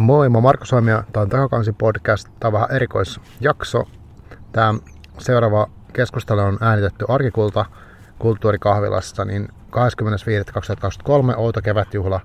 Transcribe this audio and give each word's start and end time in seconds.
Moi, 0.00 0.28
mä 0.28 0.40
Marko 0.40 0.64
Suomia. 0.64 1.04
Tämä 1.12 1.22
on 1.22 1.28
Takakansi 1.28 1.72
podcast. 1.72 2.28
Tämä 2.40 2.48
on 2.48 2.52
vähän 2.52 2.76
erikoisjakso. 2.76 3.88
Tämä 4.52 4.74
seuraava 5.18 5.70
keskustelu 5.92 6.40
on 6.40 6.58
äänitetty 6.60 7.04
Arkikulta 7.08 7.64
kulttuurikahvilassa, 8.18 9.24
niin 9.24 9.48
25.2023 9.48 11.36
Outo 11.36 11.60
kevätjuhla 11.62 12.20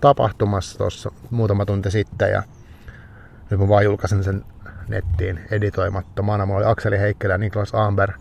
tapahtumassa 0.00 0.78
tuossa 0.78 1.12
muutama 1.30 1.66
tunti 1.66 1.90
sitten. 1.90 2.30
Ja 2.30 2.42
nyt 3.50 3.60
mä 3.60 3.68
vaan 3.68 3.84
julkaisin 3.84 4.24
sen 4.24 4.44
nettiin 4.88 5.40
editoimattomana. 5.50 6.46
Mulla 6.46 6.60
oli 6.60 6.72
Akseli 6.72 6.98
Heikkilä 6.98 7.34
ja 7.34 7.38
Niklas 7.38 7.74
Amber 7.74 8.12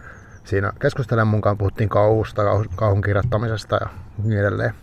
siinä 0.44 0.74
keskustelen 0.80 1.28
mukaan. 1.28 1.58
Puhuttiin 1.58 1.90
kauhusta, 1.90 2.42
kauhun 2.76 3.02
kirjoittamisesta 3.02 3.76
ja 3.82 3.90
niin 4.24 4.40
edelleen. 4.40 4.74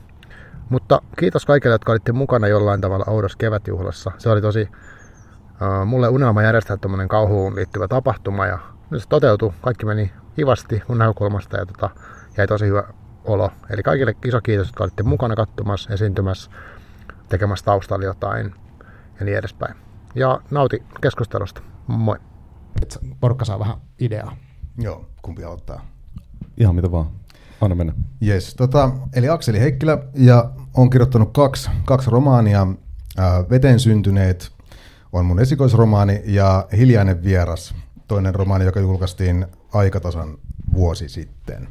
Mutta 0.70 1.02
kiitos 1.18 1.46
kaikille, 1.46 1.74
jotka 1.74 1.92
olitte 1.92 2.12
mukana 2.12 2.48
jollain 2.48 2.80
tavalla 2.80 3.04
Oudos 3.08 3.36
kevätjuhlassa. 3.36 4.12
Se 4.18 4.30
oli 4.30 4.40
tosi 4.40 4.68
uh, 4.70 5.86
mulle 5.86 6.08
unelma 6.08 6.42
järjestää 6.42 6.76
tämmöinen 6.76 7.08
kauhuun 7.08 7.56
liittyvä 7.56 7.88
tapahtuma 7.88 8.46
ja 8.46 8.58
se 8.96 9.08
toteutui. 9.08 9.52
Kaikki 9.60 9.86
meni 9.86 10.12
hivasti 10.38 10.82
mun 10.88 10.98
näkökulmasta 10.98 11.56
ja 11.56 11.66
tota, 11.66 11.90
jäi 12.36 12.46
tosi 12.46 12.66
hyvä 12.66 12.82
olo. 13.24 13.50
Eli 13.70 13.82
kaikille 13.82 14.14
iso 14.24 14.40
kiitos, 14.40 14.66
jotka 14.66 14.84
olitte 14.84 15.02
mukana 15.02 15.34
katsomassa, 15.34 15.94
esiintymässä, 15.94 16.50
tekemässä 17.28 17.64
taustalla 17.64 18.04
jotain 18.04 18.54
ja 19.18 19.24
niin 19.24 19.38
edespäin. 19.38 19.74
Ja 20.14 20.40
nauti 20.50 20.82
keskustelusta. 21.00 21.62
Moi. 21.86 22.16
Porukka 23.20 23.44
saa 23.44 23.58
vähän 23.58 23.76
ideaa. 24.00 24.36
Joo, 24.78 25.08
kumpi 25.22 25.44
aloittaa? 25.44 25.86
Ihan 26.56 26.74
mitä 26.74 26.90
vaan. 26.92 27.06
Anna 27.60 27.74
mennä. 27.74 27.92
Yes, 28.26 28.54
tota, 28.54 28.90
eli 29.12 29.28
Akseli 29.28 29.60
Heikkilä 29.60 29.98
ja 30.14 30.50
on 30.74 30.90
kirjoittanut 30.90 31.32
kaksi, 31.32 31.70
kaksi 31.84 32.10
romaania. 32.10 32.66
Ää, 33.16 33.44
Veten 33.50 33.80
syntyneet 33.80 34.52
on 35.12 35.26
mun 35.26 35.40
esikoisromaani 35.40 36.22
ja 36.24 36.66
Hiljainen 36.76 37.24
vieras, 37.24 37.74
toinen 38.08 38.34
romaani, 38.34 38.64
joka 38.64 38.80
julkaistiin 38.80 39.46
aikatasan 39.72 40.38
vuosi 40.74 41.08
sitten. 41.08 41.68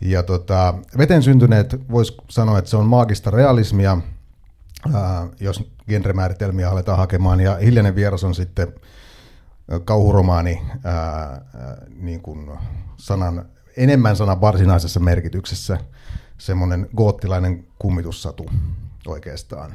Ja 0.00 0.22
tota, 0.22 0.74
Veten 0.98 1.22
syntyneet 1.22 1.90
voisi 1.90 2.16
sanoa, 2.28 2.58
että 2.58 2.70
se 2.70 2.76
on 2.76 2.86
maagista 2.86 3.30
realismia, 3.30 3.98
jos 5.40 5.70
genremääritelmiä 5.88 6.70
aletaan 6.70 6.98
hakemaan, 6.98 7.40
ja 7.40 7.56
Hiljainen 7.56 7.94
vieras 7.94 8.24
on 8.24 8.34
sitten 8.34 8.68
kauhuromaani 9.84 10.62
ää, 10.84 10.94
ää, 10.94 11.40
niin 11.98 12.20
kuin 12.20 12.50
sanan 12.96 13.44
enemmän 13.76 14.16
sanan 14.16 14.40
varsinaisessa 14.40 15.00
merkityksessä 15.00 15.78
semmoinen 16.38 16.88
goottilainen 16.96 17.64
kummitussatu 17.78 18.50
oikeastaan. 19.06 19.74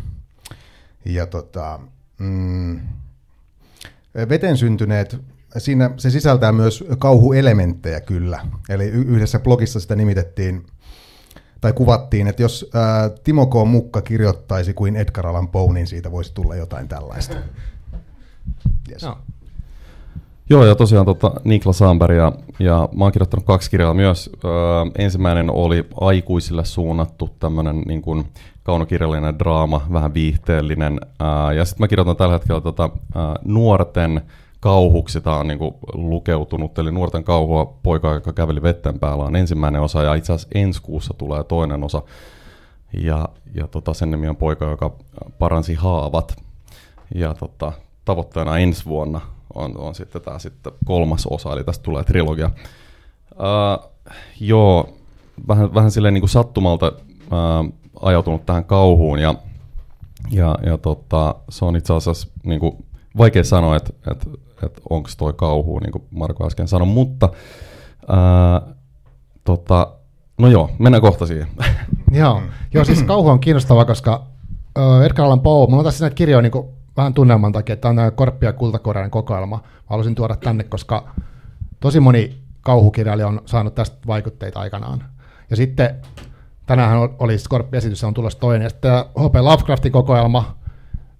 Ja 1.06 1.26
tota, 1.26 1.80
mm, 2.20 2.80
veten 4.30 4.58
syntyneet, 4.58 5.18
siinä 5.58 5.92
se 5.98 6.10
sisältää 6.10 6.52
myös 6.52 6.84
kauhuelementtejä 7.00 8.02
kyllä. 8.02 8.46
Eli 8.70 8.86
yhdessä 8.86 9.40
blogissa 9.40 9.80
sitä 9.80 9.96
nimitettiin 9.96 10.66
tai 11.62 11.74
kuvattiin, 11.74 12.28
että 12.28 12.42
jos 12.42 12.70
ää, 12.74 13.10
Timo 13.24 13.46
K. 13.46 13.54
Mukka 13.68 14.02
kirjoittaisi 14.02 14.74
kuin 14.74 14.96
Edgar 14.96 15.28
Allan 15.28 15.48
Poe, 15.48 15.74
niin 15.74 15.88
siitä 15.88 16.12
voisi 16.12 16.34
tulla 16.34 16.56
jotain 16.56 16.88
tällaista. 16.88 17.36
Yes. 18.90 19.04
No. 19.04 19.18
Joo, 20.50 20.66
ja 20.66 20.76
tosiaan 20.76 21.06
tota, 21.06 21.32
Niklas 21.44 21.78
Samberg 21.78 22.16
ja, 22.16 22.32
ja 22.60 22.90
mä 22.96 23.06
oon 23.06 23.12
kirjoittanut 23.12 23.46
kaksi 23.46 23.72
kirjaa 23.72 23.94
myös. 23.94 24.30
Öö, 24.46 24.52
ensimmäinen 24.98 25.52
oli 25.52 25.86
aikuisille 26.02 26.66
suunnattu 26.66 27.30
tämmöinen 27.40 27.82
niin 27.82 28.04
kaunokirjallinen 28.64 29.40
draama, 29.40 29.82
vähän 29.94 30.14
viihteellinen. 30.14 31.00
Öö, 31.22 31.54
ja 31.54 31.66
sitten 31.66 31.84
mä 31.84 31.88
kirjoitan 31.88 32.16
tällä 32.16 32.34
hetkellä 32.34 32.62
tota, 32.62 32.90
öö, 33.16 33.22
nuorten 33.46 34.22
kauhuksi, 34.60 35.22
tämä 35.22 35.38
on 35.38 35.48
niin 35.48 35.60
kuin 35.60 35.76
lukeutunut, 35.94 36.80
eli 36.80 36.92
nuorten 36.92 37.24
kauhua 37.24 37.78
poika, 37.84 38.14
joka 38.14 38.34
käveli 38.34 38.62
vetten 38.62 39.00
päällä 39.00 39.24
on 39.24 39.36
ensimmäinen 39.36 39.82
osa, 39.82 40.04
ja 40.04 40.14
itse 40.14 40.34
asiassa 40.34 40.50
ensi 40.56 40.82
kuussa 40.82 41.14
tulee 41.18 41.44
toinen 41.44 41.84
osa. 41.84 42.02
Ja, 42.94 43.30
ja 43.54 43.68
tota, 43.68 43.94
sen 43.94 44.12
nimi 44.12 44.28
on 44.28 44.36
poika, 44.36 44.66
joka 44.66 44.92
paransi 45.40 45.74
haavat. 45.74 46.36
Ja 47.16 47.34
tota, 47.34 47.72
tavoitteena 48.06 48.58
ensi 48.58 48.86
vuonna 48.86 49.22
on, 49.58 49.78
on 49.78 49.96
sitten 49.96 50.22
tämä 50.22 50.40
sitten 50.40 50.74
kolmas 50.86 51.26
osa, 51.26 51.54
eli 51.54 51.64
tästä 51.64 51.84
tulee 51.84 52.04
trilogia. 52.04 52.52
Uh, 53.32 53.92
joo, 54.40 54.90
vähän, 55.48 55.74
vähän 55.74 55.92
silleen 55.92 56.14
niin 56.14 56.22
kuin 56.22 56.30
sattumalta 56.30 56.88
uh, 56.88 57.74
ajautunut 58.02 58.46
tähän 58.46 58.66
kauhuun, 58.66 59.20
ja, 59.20 59.36
ja, 60.32 60.58
ja 60.66 60.78
tota, 60.78 61.36
se 61.50 61.66
on 61.66 61.76
itse 61.76 61.94
asiassa 61.94 62.28
niin 62.44 62.60
kuin, 62.60 62.86
vaikea 63.18 63.44
sanoa, 63.44 63.76
että 63.76 63.94
et, 64.12 64.28
et 64.64 64.82
onko 64.90 65.10
toi 65.18 65.34
kauhu, 65.34 65.80
niin 65.80 65.92
kuin 65.92 66.04
Marko 66.12 66.46
äsken 66.46 66.68
sanoi, 66.68 66.88
mutta 66.88 67.30
uh, 68.04 68.74
tota, 69.44 69.92
no 70.38 70.48
joo, 70.48 70.70
mennään 70.80 71.02
kohta 71.02 71.26
siihen. 71.26 71.48
joo, 72.12 72.42
joo, 72.74 72.86
siis 72.86 73.04
kauhu 73.04 73.30
on 73.30 73.40
kiinnostava, 73.40 73.86
koska 73.86 74.24
Edgar 75.06 75.26
Allan 75.26 75.42
Poe, 75.42 75.68
mulla 75.68 75.80
on 75.80 75.86
tässä 75.86 76.04
näitä 76.04 76.16
kirjoja 76.16 76.42
niin 76.42 76.52
kuin 76.52 76.77
vähän 76.98 77.14
tunnelman 77.14 77.52
takia, 77.52 77.74
että 77.74 77.90
tämä 77.90 78.06
on 78.06 78.12
Korppi 78.12 78.46
ja 78.46 78.54
kultakoreinen 78.54 79.12
kokoelma. 79.12 79.58
Mä 79.58 79.70
halusin 79.86 80.16
tuoda 80.16 80.36
tänne, 80.36 80.64
koska 80.64 81.10
tosi 81.80 82.00
moni 82.00 82.42
kauhukirjailija 82.62 83.28
on 83.28 83.42
saanut 83.46 83.76
tästä 83.76 83.98
vaikutteita 84.08 84.60
aikanaan. 84.60 85.04
Ja 85.50 85.56
sitten 85.56 85.96
tänään 86.66 86.98
oli 87.20 87.38
Skorppi-esitys, 87.38 88.04
on 88.04 88.14
tulossa 88.14 88.40
toinen. 88.40 88.66
Ja 88.66 88.70
sitten 88.70 88.92
H.P. 88.94 89.36
Lovecraftin 89.36 89.92
kokoelma, 89.92 90.58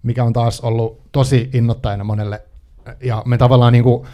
mikä 0.04 0.24
on 0.24 0.34
taas 0.34 0.62
ollut 0.62 1.02
tosi 1.12 1.50
innottajana 1.54 2.04
monelle. 2.04 2.42
Ja 3.04 3.24
me 3.26 3.38
tavallaan 3.38 3.74
niin 3.74 3.84
kuin, 3.84 4.08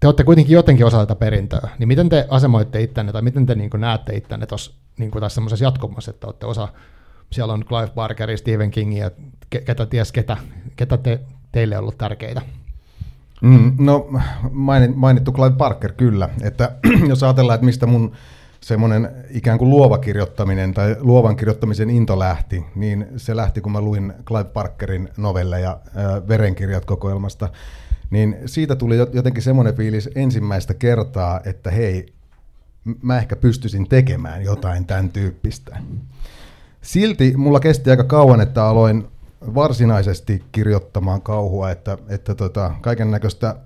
te 0.00 0.06
olette 0.06 0.24
kuitenkin 0.24 0.54
jotenkin 0.54 0.86
osa 0.86 0.98
tätä 0.98 1.14
perintöä, 1.14 1.68
niin 1.78 1.88
miten 1.88 2.08
te 2.08 2.26
asemoitte 2.30 2.82
ittenne, 2.82 3.12
tai 3.12 3.22
miten 3.22 3.46
te 3.46 3.54
niin 3.54 3.70
kuin 3.70 3.80
näette 3.80 4.16
ittenne 4.16 4.46
tuossa 4.46 4.72
niin 4.98 5.10
tässä 5.10 5.34
semmoisessa 5.34 5.64
jatkumassa, 5.64 6.10
että 6.10 6.26
olette 6.26 6.46
osa, 6.46 6.68
siellä 7.32 7.52
on 7.52 7.64
Clive 7.64 7.90
Barker, 7.94 8.38
Stephen 8.38 8.70
King 8.70 8.98
ja 8.98 9.10
ketä 9.50 9.86
ties 9.86 10.12
ketä, 10.12 10.36
ketä 10.76 10.96
te, 10.96 11.20
teille 11.52 11.76
on 11.76 11.82
ollut 11.82 11.98
tärkeitä? 11.98 12.42
Mm, 13.42 13.72
no 13.78 14.08
mainittu 14.94 15.32
Clive 15.32 15.56
Parker 15.56 15.92
kyllä, 15.92 16.28
että 16.42 16.72
jos 17.08 17.22
ajatellaan, 17.22 17.54
että 17.54 17.64
mistä 17.64 17.86
mun 17.86 18.12
semmoinen 18.60 19.10
ikään 19.30 19.58
kuin 19.58 19.70
luova 19.70 19.98
kirjoittaminen 19.98 20.74
tai 20.74 20.96
luovan 21.00 21.36
kirjoittamisen 21.36 21.90
into 21.90 22.18
lähti, 22.18 22.64
niin 22.74 23.06
se 23.16 23.36
lähti, 23.36 23.60
kun 23.60 23.72
mä 23.72 23.80
luin 23.80 24.12
Clive 24.24 24.44
Parkerin 24.44 25.08
novelleja 25.16 25.70
äh, 25.86 26.28
Verenkirjat 26.28 26.84
kokoelmasta, 26.84 27.48
niin 28.10 28.36
siitä 28.46 28.76
tuli 28.76 28.96
jotenkin 28.96 29.42
semmoinen 29.42 29.74
fiilis 29.74 30.10
ensimmäistä 30.14 30.74
kertaa, 30.74 31.40
että 31.44 31.70
hei, 31.70 32.06
mä 33.02 33.18
ehkä 33.18 33.36
pystyisin 33.36 33.88
tekemään 33.88 34.44
jotain 34.44 34.86
tämän 34.86 35.10
tyyppistä. 35.10 35.76
Silti 36.86 37.36
mulla 37.36 37.60
kesti 37.60 37.90
aika 37.90 38.04
kauan, 38.04 38.40
että 38.40 38.64
aloin 38.64 39.08
varsinaisesti 39.54 40.44
kirjoittamaan 40.52 41.22
kauhua, 41.22 41.70
että, 41.70 41.98
että 42.08 42.34
tota, 42.34 42.74
kaiken 42.80 43.10
näköistä 43.10 43.56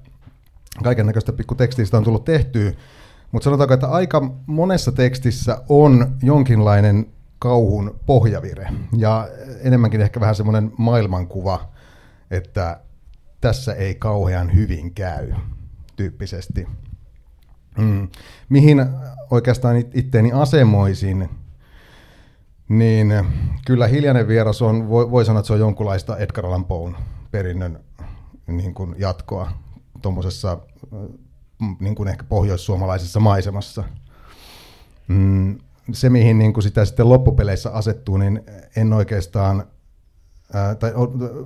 kaiken 0.82 1.06
näköistä 1.06 1.32
pikku 1.32 1.54
tekstistä 1.54 1.96
on 1.96 2.04
tullut 2.04 2.24
tehtyä, 2.24 2.72
mutta 3.32 3.44
sanotaanko, 3.44 3.74
että 3.74 3.86
aika 3.86 4.30
monessa 4.46 4.92
tekstissä 4.92 5.62
on 5.68 6.16
jonkinlainen 6.22 7.06
kauhun 7.38 8.00
pohjavire 8.06 8.68
ja 8.96 9.28
enemmänkin 9.62 10.00
ehkä 10.00 10.20
vähän 10.20 10.34
semmoinen 10.34 10.72
maailmankuva, 10.78 11.68
että 12.30 12.80
tässä 13.40 13.74
ei 13.74 13.94
kauhean 13.94 14.54
hyvin 14.54 14.94
käy 14.94 15.32
tyyppisesti. 15.96 16.68
Mm. 17.78 18.08
Mihin 18.48 18.86
oikeastaan 19.30 19.76
itteeni 19.94 20.32
asemoisin 20.32 21.28
niin, 22.70 23.14
kyllä 23.66 23.86
Hiljainen 23.86 24.28
vieras 24.28 24.62
on, 24.62 24.88
voi, 24.88 25.10
voi 25.10 25.24
sanoa, 25.24 25.40
että 25.40 25.46
se 25.46 25.52
on 25.52 25.58
jonkunlaista 25.58 26.16
Edgar 26.16 26.46
Allan 26.46 26.64
Poen 26.64 26.96
perinnön 27.30 27.80
niin 28.46 28.74
kuin 28.74 28.94
jatkoa 28.98 29.52
tuommoisessa 30.02 30.58
mm, 31.60 31.76
niin 31.80 31.94
kuin 31.94 32.08
ehkä 32.08 32.24
pohjoissuomalaisessa 32.24 33.20
maisemassa. 33.20 33.84
Mm, 35.08 35.58
se, 35.92 36.10
mihin 36.10 36.38
niin 36.38 36.52
kuin 36.52 36.62
sitä 36.64 36.84
sitten 36.84 37.08
loppupeleissä 37.08 37.70
asettuu, 37.70 38.16
niin 38.16 38.42
en 38.76 38.92
oikeastaan, 38.92 39.64
ää, 40.52 40.74
tai 40.74 40.92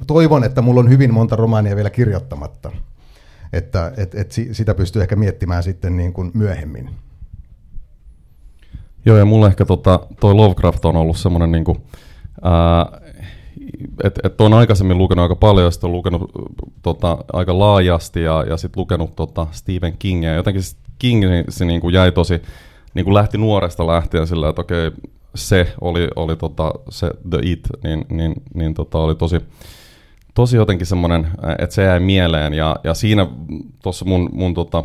toivon, 0.06 0.44
että 0.44 0.62
mulla 0.62 0.80
on 0.80 0.90
hyvin 0.90 1.14
monta 1.14 1.36
romaania 1.36 1.76
vielä 1.76 1.90
kirjoittamatta, 1.90 2.72
että 3.52 3.92
et, 3.96 4.14
et 4.14 4.32
sitä 4.52 4.74
pystyy 4.74 5.02
ehkä 5.02 5.16
miettimään 5.16 5.62
sitten 5.62 5.96
niin 5.96 6.12
kuin 6.12 6.30
myöhemmin. 6.34 6.90
Joo, 9.06 9.16
ja 9.16 9.24
mulle 9.24 9.46
ehkä 9.46 9.64
tota, 9.64 10.00
toi 10.20 10.34
Lovecraft 10.34 10.84
on 10.84 10.96
ollut 10.96 11.16
semmoinen, 11.16 11.52
niinku, 11.52 11.76
että 14.04 14.20
et 14.24 14.40
on 14.40 14.54
aikaisemmin 14.54 14.98
lukenut 14.98 15.22
aika 15.22 15.36
paljon, 15.36 15.64
ja 15.64 15.70
sitten 15.70 15.88
on 15.88 15.96
lukenut 15.96 16.30
tota, 16.82 17.18
aika 17.32 17.58
laajasti, 17.58 18.22
ja, 18.22 18.44
ja 18.48 18.56
sitten 18.56 18.80
lukenut 18.80 19.16
tota 19.16 19.46
Stephen 19.50 19.94
Kingia. 19.98 20.34
Jotenkin 20.34 20.62
King 20.98 21.24
se 21.48 21.64
niinku 21.64 21.88
jäi 21.88 22.12
tosi, 22.12 22.42
niinku 22.94 23.14
lähti 23.14 23.38
nuoresta 23.38 23.86
lähtien 23.86 24.26
sillä, 24.26 24.48
että 24.48 24.60
okei, 24.60 24.90
se 25.34 25.74
oli, 25.80 26.08
oli 26.16 26.36
tota, 26.36 26.72
se 26.88 27.10
The 27.30 27.38
It, 27.42 27.68
niin, 27.82 28.04
niin, 28.08 28.34
niin 28.54 28.74
tota, 28.74 28.98
oli 28.98 29.14
tosi, 29.14 29.40
tosi 30.34 30.56
jotenkin 30.56 30.86
semmoinen, 30.86 31.28
että 31.58 31.74
se 31.74 31.82
jäi 31.82 32.00
mieleen 32.00 32.54
ja, 32.54 32.76
ja 32.84 32.94
siinä 32.94 33.26
tuossa 33.82 34.04
mun, 34.04 34.30
mun 34.32 34.54
tota, 34.54 34.84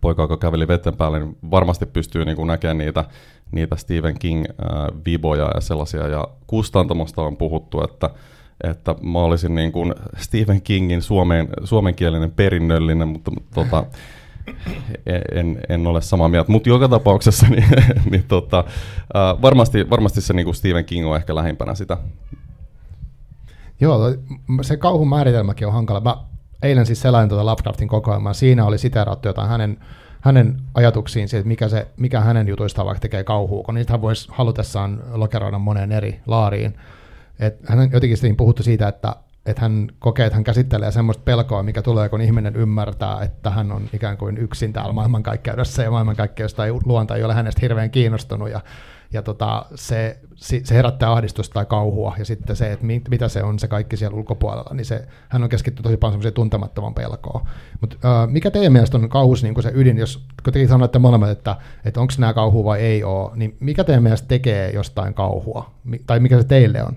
poika, 0.00 0.22
joka 0.22 0.36
käveli 0.36 0.68
vetten 0.68 0.96
päälle, 0.96 1.18
niin 1.18 1.38
varmasti 1.50 1.86
pystyy 1.86 2.24
niin 2.24 2.36
kuin 2.36 2.46
näkemään 2.46 2.78
niitä, 2.78 3.04
niitä 3.52 3.76
Stephen 3.76 4.18
King-viboja 4.18 5.50
ja 5.54 5.60
sellaisia. 5.60 6.08
Ja 6.08 6.28
kustantamosta 6.46 7.22
on 7.22 7.36
puhuttu, 7.36 7.84
että, 7.84 8.10
että 8.64 8.94
mä 9.02 9.18
olisin 9.18 9.54
niin 9.54 9.72
kuin 9.72 9.94
Stephen 10.16 10.62
Kingin 10.62 11.02
suomen, 11.02 11.48
suomenkielinen 11.64 12.30
perinnöllinen, 12.30 13.08
mutta 13.08 13.30
tota, 13.54 13.84
en, 15.32 15.60
en 15.68 15.86
ole 15.86 16.00
samaa 16.00 16.28
mieltä. 16.28 16.52
Mutta 16.52 16.68
joka 16.68 16.88
tapauksessa 16.88 17.46
niin, 17.46 17.64
niin 18.10 18.24
tota, 18.28 18.64
varmasti, 19.42 19.90
varmasti 19.90 20.20
se 20.20 20.32
niin 20.32 20.44
kuin 20.44 20.54
Stephen 20.54 20.84
King 20.84 21.06
on 21.06 21.16
ehkä 21.16 21.34
lähimpänä 21.34 21.74
sitä. 21.74 21.98
Joo, 23.80 24.14
se 24.62 24.76
kauhun 24.76 25.08
määritelmäkin 25.08 25.66
on 25.66 25.72
hankala. 25.72 26.00
Mä 26.00 26.16
eilen 26.62 26.86
siis 26.86 27.00
selain 27.00 27.28
tuota 27.28 27.46
Lovecraftin 27.46 27.88
kokoelmaa, 27.88 28.32
siinä 28.32 28.64
oli 28.64 28.78
siteerattu 28.78 29.28
jotain 29.28 29.48
hänen, 29.48 29.78
hänen 30.20 30.60
ajatuksiin 30.74 31.28
siitä, 31.28 31.40
että 31.40 31.48
mikä, 31.48 31.68
se, 31.68 31.88
mikä 31.96 32.20
hänen 32.20 32.48
jutuistaan 32.48 32.86
vaikka 32.86 33.00
tekee 33.00 33.24
kauhua, 33.24 33.62
kun 33.62 33.74
niitä 33.74 34.00
voisi 34.00 34.28
halutessaan 34.32 35.02
lokeroida 35.12 35.58
moneen 35.58 35.92
eri 35.92 36.20
laariin. 36.26 36.74
Et 37.40 37.58
hän 37.68 37.90
jotenkin 37.92 38.16
siinä 38.16 38.36
puhuttu 38.36 38.62
siitä, 38.62 38.88
että, 38.88 39.16
että 39.46 39.62
hän 39.62 39.88
kokee, 39.98 40.26
että 40.26 40.36
hän 40.36 40.44
käsittelee 40.44 40.92
semmoista 40.92 41.22
pelkoa, 41.24 41.62
mikä 41.62 41.82
tulee, 41.82 42.08
kun 42.08 42.20
ihminen 42.20 42.56
ymmärtää, 42.56 43.22
että 43.22 43.50
hän 43.50 43.72
on 43.72 43.82
ikään 43.92 44.16
kuin 44.16 44.38
yksin 44.38 44.72
täällä 44.72 44.92
maailmankaikkeudessa 44.92 45.82
ja 45.82 45.90
maailmankaikkeudesta 45.90 46.66
ei 46.66 46.72
luonta 46.84 47.16
ei 47.16 47.24
ole 47.24 47.34
hänestä 47.34 47.60
hirveän 47.62 47.90
kiinnostunut 47.90 48.50
ja 48.50 48.60
ja 49.12 49.22
tota, 49.22 49.66
se, 49.74 50.18
se 50.36 50.74
herättää 50.74 51.12
ahdistusta 51.12 51.54
tai 51.54 51.66
kauhua, 51.66 52.14
ja 52.18 52.24
sitten 52.24 52.56
se, 52.56 52.72
että 52.72 52.86
mit, 52.86 53.08
mitä 53.08 53.28
se 53.28 53.42
on 53.42 53.58
se 53.58 53.68
kaikki 53.68 53.96
siellä 53.96 54.16
ulkopuolella, 54.16 54.74
niin 54.74 54.84
se, 54.84 55.08
hän 55.28 55.42
on 55.42 55.48
keskittynyt 55.48 55.82
tosi 55.82 55.96
paljon 55.96 56.12
semmoiseen 56.12 56.34
tuntemattoman 56.34 56.94
pelkoon. 56.94 57.46
Mutta 57.80 57.96
uh, 57.96 58.30
mikä 58.30 58.50
teidän 58.50 58.72
mielestä 58.72 58.96
on 58.96 59.08
kauhus 59.08 59.42
niin 59.42 59.62
se 59.62 59.72
ydin, 59.74 59.98
jos 59.98 60.24
kun 60.44 60.52
tekin 60.52 60.68
sanoitte 60.68 60.98
molemmat, 60.98 61.30
että, 61.30 61.56
että 61.84 62.00
onko 62.00 62.12
nämä 62.18 62.34
kauhu 62.34 62.64
vai 62.64 62.80
ei 62.80 63.04
ole, 63.04 63.30
niin 63.34 63.56
mikä 63.60 63.84
teidän 63.84 64.02
mielestä 64.02 64.28
tekee 64.28 64.70
jostain 64.70 65.14
kauhua, 65.14 65.70
tai 66.06 66.20
mikä 66.20 66.38
se 66.38 66.44
teille 66.44 66.82
on? 66.82 66.96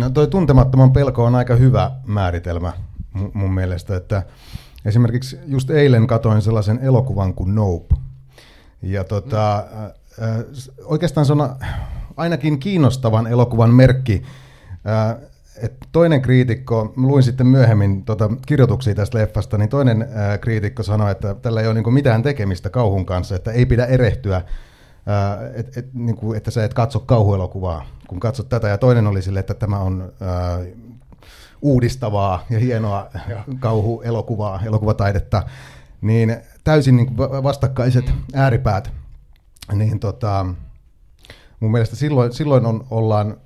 No 0.00 0.10
toi 0.10 0.26
tuntemattoman 0.26 0.92
pelko 0.92 1.24
on 1.24 1.34
aika 1.34 1.56
hyvä 1.56 1.90
määritelmä 2.06 2.72
mun 3.32 3.54
mielestä, 3.54 3.96
että 3.96 4.22
esimerkiksi 4.84 5.38
just 5.46 5.70
eilen 5.70 6.06
katoin 6.06 6.42
sellaisen 6.42 6.78
elokuvan 6.82 7.34
kuin 7.34 7.54
Nope, 7.54 7.94
ja 8.82 9.04
tota, 9.04 9.64
mm 9.72 9.99
oikeastaan 10.84 11.26
se 11.26 11.32
on 11.32 11.56
ainakin 12.16 12.58
kiinnostavan 12.58 13.26
elokuvan 13.26 13.74
merkki. 13.74 14.22
Et 15.62 15.76
toinen 15.92 16.22
kriitikko, 16.22 16.92
luin 16.96 17.22
sitten 17.22 17.46
myöhemmin 17.46 18.04
tota 18.04 18.30
kirjoituksia 18.46 18.94
tästä 18.94 19.18
leffasta, 19.18 19.58
niin 19.58 19.68
toinen 19.68 20.08
ää, 20.14 20.38
kriitikko 20.38 20.82
sanoi, 20.82 21.10
että 21.10 21.34
tällä 21.34 21.60
ei 21.60 21.66
ole 21.66 21.74
niinku 21.74 21.90
mitään 21.90 22.22
tekemistä 22.22 22.70
kauhun 22.70 23.06
kanssa, 23.06 23.36
että 23.36 23.52
ei 23.52 23.66
pidä 23.66 23.86
erehtyä, 23.86 24.42
ää, 25.06 25.38
et, 25.54 25.76
et, 25.76 25.94
niinku, 25.94 26.32
että 26.32 26.50
sä 26.50 26.64
et 26.64 26.74
katso 26.74 27.00
kauhuelokuvaa, 27.00 27.86
kun 28.08 28.20
katsot 28.20 28.48
tätä. 28.48 28.68
Ja 28.68 28.78
toinen 28.78 29.06
oli 29.06 29.22
sille, 29.22 29.40
että 29.40 29.54
tämä 29.54 29.78
on 29.78 30.12
ää, 30.20 30.58
uudistavaa 31.62 32.44
ja 32.50 32.58
hienoa 32.58 33.10
kauhuelokuvaa, 33.60 34.60
elokuvataidetta. 34.64 35.42
Niin 36.00 36.36
täysin 36.64 36.96
niinku 36.96 37.14
vastakkaiset 37.18 38.12
ääripäät 38.34 38.90
niin 39.74 40.00
tota, 40.00 40.46
mun 41.60 41.72
mielestä 41.72 41.96
silloin, 41.96 42.32
silloin 42.32 42.66
on, 42.66 42.86
ollaan 42.90 43.36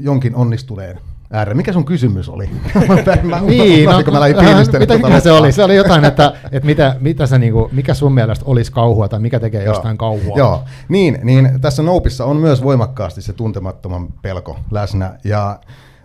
jonkin 0.00 0.34
onnistuneen 0.34 1.00
äärellä. 1.30 1.56
Mikä 1.56 1.72
sun 1.72 1.84
kysymys 1.84 2.28
oli? 2.28 2.50
mä, 3.22 3.40
niin, 3.40 3.84
no, 3.84 3.92
mä 3.92 4.28
mitä, 4.28 4.78
mitä 4.78 4.98
tota 4.98 5.20
se 5.20 5.32
oli? 5.32 5.52
Se 5.52 5.64
oli 5.64 5.76
jotain, 5.76 6.04
että, 6.04 6.32
että 6.52 6.66
mitä, 6.66 6.96
mitä 7.00 7.26
se, 7.26 7.38
niin 7.38 7.52
kuin, 7.52 7.68
mikä 7.72 7.94
sun 7.94 8.12
mielestä 8.14 8.44
olisi 8.48 8.72
kauhua 8.72 9.08
tai 9.08 9.20
mikä 9.20 9.40
tekee 9.40 9.64
Joo. 9.64 9.74
jostain 9.74 9.98
kauhua? 9.98 10.38
Joo, 10.38 10.64
niin, 10.88 11.18
niin 11.22 11.60
tässä 11.60 11.82
Noupissa 11.82 12.24
on 12.24 12.36
myös 12.36 12.62
voimakkaasti 12.62 13.22
se 13.22 13.32
tuntemattoman 13.32 14.08
pelko 14.22 14.58
läsnä 14.70 15.18
ja 15.24 15.58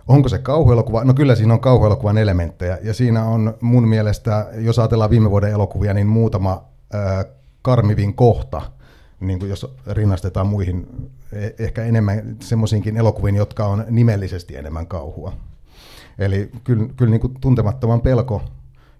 Onko 0.08 0.28
se 0.28 0.38
kauhuelokuva? 0.38 1.04
No 1.04 1.14
kyllä 1.14 1.34
siinä 1.34 1.54
on 1.54 1.60
kauhuelokuvan 1.60 2.18
elementtejä 2.18 2.78
ja 2.82 2.94
siinä 2.94 3.24
on 3.24 3.54
mun 3.60 3.88
mielestä, 3.88 4.46
jos 4.58 4.78
ajatellaan 4.78 5.10
viime 5.10 5.30
vuoden 5.30 5.50
elokuvia, 5.50 5.94
niin 5.94 6.06
muutama 6.06 6.64
äh, 6.94 7.24
karmivin 7.62 8.14
kohta– 8.14 8.62
niin 9.20 9.38
kuin 9.38 9.50
jos 9.50 9.74
rinnastetaan 9.86 10.46
muihin, 10.46 10.86
e, 11.32 11.50
ehkä 11.58 11.84
enemmän 11.84 12.36
semmoisiinkin 12.40 12.96
elokuviin, 12.96 13.36
jotka 13.36 13.66
on 13.66 13.84
nimellisesti 13.90 14.56
enemmän 14.56 14.86
kauhua. 14.86 15.32
Eli 16.18 16.50
kyllä, 16.64 16.88
kyllä 16.96 17.10
niin 17.10 17.20
kuin 17.20 17.34
tuntemattoman 17.40 18.00
pelko, 18.00 18.42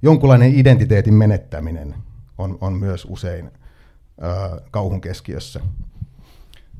jonkunlainen 0.02 0.54
identiteetin 0.54 1.14
menettäminen 1.14 1.94
on, 2.38 2.58
on 2.60 2.72
myös 2.72 3.06
usein 3.10 3.50
ää, 4.20 4.60
kauhun 4.70 5.00
keskiössä. 5.00 5.60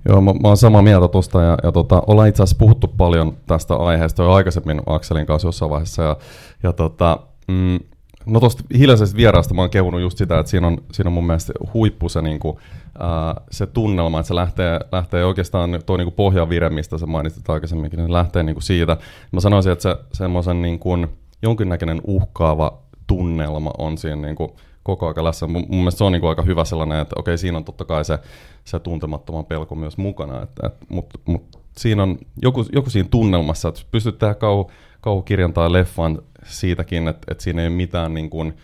Joo, 0.08 0.20
mä, 0.20 0.32
mä 0.32 0.48
oon 0.48 0.56
samaa 0.56 0.82
mieltä 0.82 1.08
tuosta 1.08 1.42
ja, 1.42 1.58
ja 1.62 1.72
tota, 1.72 2.02
ollaan 2.06 2.28
itse 2.28 2.42
asiassa 2.42 2.58
puhuttu 2.58 2.88
paljon 2.88 3.36
tästä 3.46 3.76
aiheesta 3.76 4.22
jo 4.22 4.32
aikaisemmin 4.32 4.82
Akselin 4.86 5.26
kanssa 5.26 5.48
jossain 5.48 5.70
vaiheessa 5.70 6.02
ja, 6.02 6.16
ja 6.62 6.72
tota, 6.72 7.20
mm, 7.48 7.78
No 8.26 8.40
tuosta 8.40 8.62
hiljaisesta 8.78 9.16
vieraasta 9.16 9.54
mä 9.54 9.62
oon 9.62 9.70
kehunut 9.70 10.00
just 10.00 10.18
sitä, 10.18 10.38
että 10.38 10.50
siinä 10.50 10.66
on, 10.66 10.78
siinä 10.92 11.08
on 11.08 11.12
mun 11.12 11.26
mielestä 11.26 11.52
huippu 11.74 12.08
se, 12.08 12.22
niin 12.22 12.38
kuin, 12.38 12.56
uh, 12.56 13.44
se 13.50 13.66
tunnelma, 13.66 14.20
että 14.20 14.28
se 14.28 14.34
lähtee, 14.34 14.80
lähtee 14.92 15.24
oikeastaan 15.24 15.80
tuo 15.86 15.96
niin 15.96 16.12
pohjavire, 16.12 16.70
mistä 16.70 16.98
sä 16.98 17.06
mainitsit 17.06 17.50
aikaisemminkin, 17.50 17.98
niin 17.98 18.12
lähtee 18.12 18.42
niin 18.42 18.54
kuin 18.54 18.62
siitä. 18.62 18.96
Mä 19.32 19.40
sanoisin, 19.40 19.72
että 19.72 19.82
se 19.82 19.96
semmoisen 20.12 20.62
niin 20.62 20.78
kuin, 20.78 21.06
jonkinnäköinen 21.42 22.00
uhkaava 22.04 22.78
tunnelma 23.06 23.70
on 23.78 23.98
siinä 23.98 24.16
niin 24.16 24.36
kuin, 24.36 24.50
koko 24.82 25.06
ajan 25.06 25.24
läsnä. 25.24 25.48
Mun, 25.48 25.66
mun 25.68 25.78
mielestä 25.78 25.98
se 25.98 26.04
on 26.04 26.12
niin 26.12 26.20
kuin 26.20 26.28
aika 26.28 26.42
hyvä 26.42 26.64
sellainen, 26.64 27.00
että 27.00 27.14
okei, 27.18 27.38
siinä 27.38 27.58
on 27.58 27.64
totta 27.64 27.84
kai 27.84 28.04
se, 28.04 28.18
se 28.64 28.78
tuntemattoman 28.78 29.44
pelko 29.44 29.74
myös 29.74 29.98
mukana, 29.98 30.42
että, 30.42 30.66
että, 30.66 30.86
mutta 30.88 31.18
mut 31.24 31.42
siinä 31.76 32.02
on 32.02 32.18
joku, 32.42 32.64
joku 32.72 32.90
siinä 32.90 33.08
tunnelmassa, 33.10 33.68
että 33.68 33.80
pystyt 33.90 34.18
tehdä 34.18 34.34
kauhu, 34.34 34.70
kauhukirjan 35.06 35.52
tai 35.52 35.72
leffan 35.72 36.22
siitäkin, 36.44 37.08
että, 37.08 37.26
että 37.30 37.44
siinä 37.44 37.62
ei 37.62 37.68
ole 37.68 37.76
mitään 37.76 38.14
niin 38.14 38.30
kuin 38.30 38.56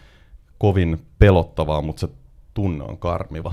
kovin 0.59 1.06
pelottavaa, 1.19 1.83
mutta 1.83 2.00
se 2.00 2.09
tunne 2.55 2.85
on 2.85 2.99
karmiva. 2.99 3.53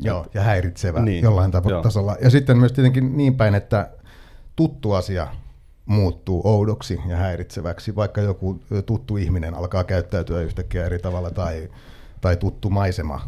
Joo, 0.00 0.26
ja 0.34 0.42
häiritsevä 0.42 1.00
niin, 1.00 1.24
jollain 1.24 1.50
tavalla 1.50 1.82
tasolla. 1.82 2.16
Ja 2.22 2.30
sitten 2.30 2.58
myös 2.58 2.72
tietenkin 2.72 3.16
niin 3.16 3.34
päin, 3.34 3.54
että 3.54 3.90
tuttu 4.56 4.92
asia 4.92 5.26
muuttuu 5.86 6.42
oudoksi 6.44 7.00
ja 7.06 7.16
häiritseväksi, 7.16 7.96
vaikka 7.96 8.20
joku 8.20 8.60
tuttu 8.86 9.16
ihminen 9.16 9.54
alkaa 9.54 9.84
käyttäytyä 9.84 10.40
yhtäkkiä 10.40 10.86
eri 10.86 10.98
tavalla 10.98 11.30
tai, 11.30 11.68
tai 12.20 12.36
tuttu 12.36 12.70
maisema 12.70 13.20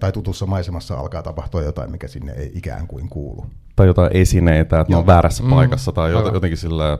tai 0.00 0.12
tutussa 0.12 0.46
maisemassa 0.46 0.94
alkaa 0.94 1.22
tapahtua 1.22 1.62
jotain, 1.62 1.90
mikä 1.90 2.08
sinne 2.08 2.32
ei 2.32 2.52
ikään 2.54 2.86
kuin 2.86 3.08
kuulu. 3.08 3.46
Tai 3.76 3.86
jotain 3.86 4.16
esineitä, 4.16 4.80
että 4.80 4.92
ne 4.92 4.96
on 4.96 5.06
väärässä 5.06 5.42
mm. 5.42 5.50
paikassa 5.50 5.92
tai 5.92 6.12
jotenkin 6.12 6.58
sillä, 6.58 6.98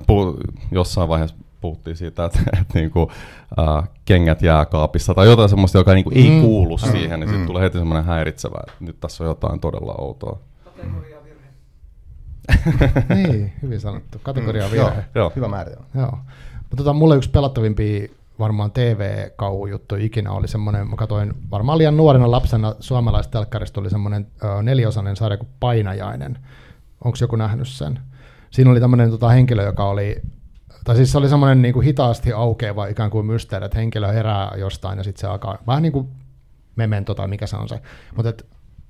jossain 0.70 1.08
vaiheessa 1.08 1.36
puhuttiin 1.60 1.96
siitä, 1.96 2.24
että, 2.24 2.38
että 2.60 2.78
niin 2.78 2.90
kuin, 2.90 3.10
äh, 3.58 3.88
kengät 4.04 4.42
jääkaapissa 4.42 5.14
tai 5.14 5.26
jotain 5.26 5.48
semmoista, 5.48 5.78
joka 5.78 5.94
niin 5.94 6.04
kuin 6.04 6.16
ei 6.16 6.30
mm. 6.30 6.40
kuulu 6.40 6.76
mm. 6.76 6.90
siihen, 6.90 7.20
niin 7.20 7.28
mm. 7.28 7.32
sitten 7.32 7.46
tulee 7.46 7.62
heti 7.62 7.78
semmoinen 7.78 8.04
häiritsevä, 8.04 8.60
että 8.60 8.84
nyt 8.84 9.00
tässä 9.00 9.24
on 9.24 9.28
jotain 9.28 9.60
todella 9.60 9.94
outoa. 9.98 10.38
niin, 13.14 13.52
hyvin 13.62 13.80
sanottu. 13.80 14.18
Kategoria 14.22 14.66
mm. 14.66 14.72
virhe. 14.72 15.04
Joo, 15.14 15.32
hyvä 15.36 15.48
määritelmä. 15.48 15.86
Joo. 15.94 16.18
Mutta 16.58 16.76
tota, 16.76 16.92
mulle 16.92 17.16
yksi 17.16 17.30
pelattavimpia 17.30 18.08
varmaan 18.38 18.70
TV-kauhujuttu 18.70 19.94
ikinä 19.94 20.32
oli 20.32 20.48
semmoinen, 20.48 20.88
mä 20.88 20.96
katsoin 20.96 21.34
varmaan 21.50 21.78
liian 21.78 21.96
nuorena 21.96 22.30
lapsena 22.30 22.74
suomalaistelkkarista 22.80 23.80
oli 23.80 23.90
semmoinen 23.90 24.26
neliosainen 24.62 25.16
sarja 25.16 25.36
kuin 25.36 25.48
Painajainen. 25.60 26.38
Onko 27.04 27.18
joku 27.20 27.36
nähnyt 27.36 27.68
sen? 27.68 27.98
Siinä 28.50 28.70
oli 28.70 28.80
tämmöinen 28.80 29.10
tota, 29.10 29.28
henkilö, 29.28 29.62
joka 29.62 29.84
oli 29.84 30.22
tai 30.84 30.96
siis 30.96 31.12
se 31.12 31.18
oli 31.18 31.28
semmoinen 31.28 31.62
niin 31.62 31.74
kuin 31.74 31.84
hitaasti 31.84 32.32
aukeava 32.32 32.86
ikään 32.86 33.10
kuin 33.10 33.26
mysteeri, 33.26 33.66
että 33.66 33.78
henkilö 33.78 34.08
herää 34.08 34.52
jostain 34.56 34.98
ja 34.98 35.04
sitten 35.04 35.20
se 35.20 35.26
alkaa, 35.26 35.58
vähän 35.66 35.82
niin 35.82 35.92
kuin 35.92 36.08
memento 36.76 37.14
tai 37.14 37.28
mikä 37.28 37.46
se 37.46 37.56
on 37.56 37.68
se, 37.68 37.80
mutta 38.16 38.44